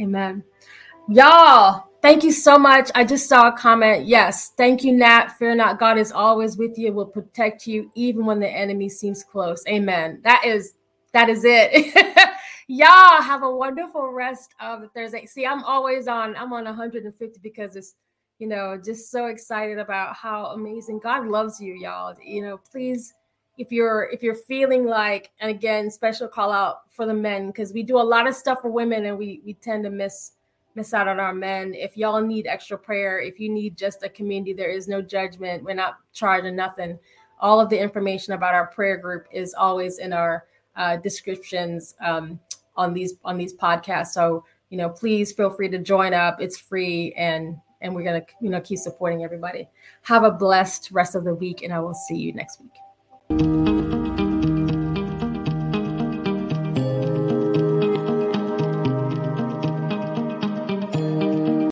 Amen. 0.00 0.44
Y'all, 1.08 1.88
thank 2.00 2.22
you 2.22 2.32
so 2.32 2.58
much. 2.58 2.90
I 2.94 3.04
just 3.04 3.28
saw 3.28 3.48
a 3.48 3.52
comment. 3.52 4.06
Yes, 4.06 4.52
thank 4.56 4.84
you, 4.84 4.92
Nat. 4.92 5.28
Fear 5.38 5.56
not, 5.56 5.78
God 5.78 5.98
is 5.98 6.12
always 6.12 6.56
with 6.56 6.78
you, 6.78 6.92
will 6.92 7.06
protect 7.06 7.66
you 7.66 7.90
even 7.94 8.24
when 8.24 8.40
the 8.40 8.48
enemy 8.48 8.88
seems 8.88 9.24
close. 9.24 9.62
Amen. 9.68 10.20
That 10.22 10.44
is 10.44 10.74
that 11.12 11.28
is 11.28 11.42
it. 11.44 11.94
Y'all 12.68 13.22
have 13.22 13.42
a 13.42 13.50
wonderful 13.50 14.12
rest 14.12 14.54
of 14.60 14.88
Thursday. 14.94 15.26
See, 15.26 15.46
I'm 15.46 15.64
always 15.64 16.08
on, 16.08 16.36
I'm 16.36 16.52
on 16.52 16.64
150 16.64 17.40
because 17.42 17.76
it's, 17.76 17.94
you 18.38 18.46
know, 18.46 18.80
just 18.82 19.10
so 19.10 19.26
excited 19.26 19.78
about 19.78 20.16
how 20.16 20.46
amazing 20.46 21.00
God 21.00 21.26
loves 21.26 21.60
you, 21.60 21.74
y'all. 21.74 22.14
You 22.24 22.42
know, 22.42 22.58
please 22.58 23.14
if 23.58 23.70
you're 23.70 24.08
if 24.12 24.22
you're 24.22 24.34
feeling 24.34 24.86
like 24.86 25.30
and 25.40 25.50
again 25.50 25.90
special 25.90 26.26
call 26.26 26.50
out 26.50 26.90
for 26.90 27.06
the 27.06 27.14
men 27.14 27.48
because 27.48 27.72
we 27.72 27.82
do 27.82 27.98
a 27.98 28.02
lot 28.02 28.26
of 28.26 28.34
stuff 28.34 28.60
for 28.62 28.70
women 28.70 29.06
and 29.06 29.18
we 29.18 29.42
we 29.44 29.54
tend 29.54 29.84
to 29.84 29.90
miss 29.90 30.32
miss 30.74 30.94
out 30.94 31.06
on 31.06 31.20
our 31.20 31.34
men 31.34 31.74
if 31.74 31.96
y'all 31.96 32.20
need 32.20 32.46
extra 32.46 32.78
prayer 32.78 33.20
if 33.20 33.38
you 33.38 33.50
need 33.50 33.76
just 33.76 34.02
a 34.02 34.08
community 34.08 34.54
there 34.54 34.70
is 34.70 34.88
no 34.88 35.02
judgment 35.02 35.62
we're 35.62 35.74
not 35.74 35.98
charging 36.14 36.56
nothing 36.56 36.98
all 37.40 37.60
of 37.60 37.68
the 37.68 37.78
information 37.78 38.32
about 38.32 38.54
our 38.54 38.68
prayer 38.68 38.96
group 38.96 39.26
is 39.30 39.52
always 39.54 39.98
in 39.98 40.12
our 40.12 40.46
uh, 40.76 40.96
descriptions 40.96 41.94
um, 42.00 42.40
on 42.76 42.94
these 42.94 43.14
on 43.24 43.38
these 43.38 43.54
podcasts. 43.54 44.08
So 44.08 44.44
you 44.70 44.78
know 44.78 44.88
please 44.88 45.32
feel 45.32 45.50
free 45.50 45.68
to 45.68 45.78
join 45.78 46.14
up. 46.14 46.40
It's 46.40 46.58
free 46.58 47.12
and 47.16 47.56
and 47.80 47.94
we're 47.94 48.04
gonna 48.04 48.24
you 48.40 48.50
know 48.50 48.60
keep 48.60 48.78
supporting 48.78 49.24
everybody. 49.24 49.68
Have 50.02 50.24
a 50.24 50.30
blessed 50.30 50.90
rest 50.92 51.14
of 51.14 51.24
the 51.24 51.34
week 51.34 51.62
and 51.62 51.72
i 51.72 51.80
will 51.80 51.94
see 51.94 52.16
you 52.16 52.32
next 52.32 52.60
week. 52.60 53.71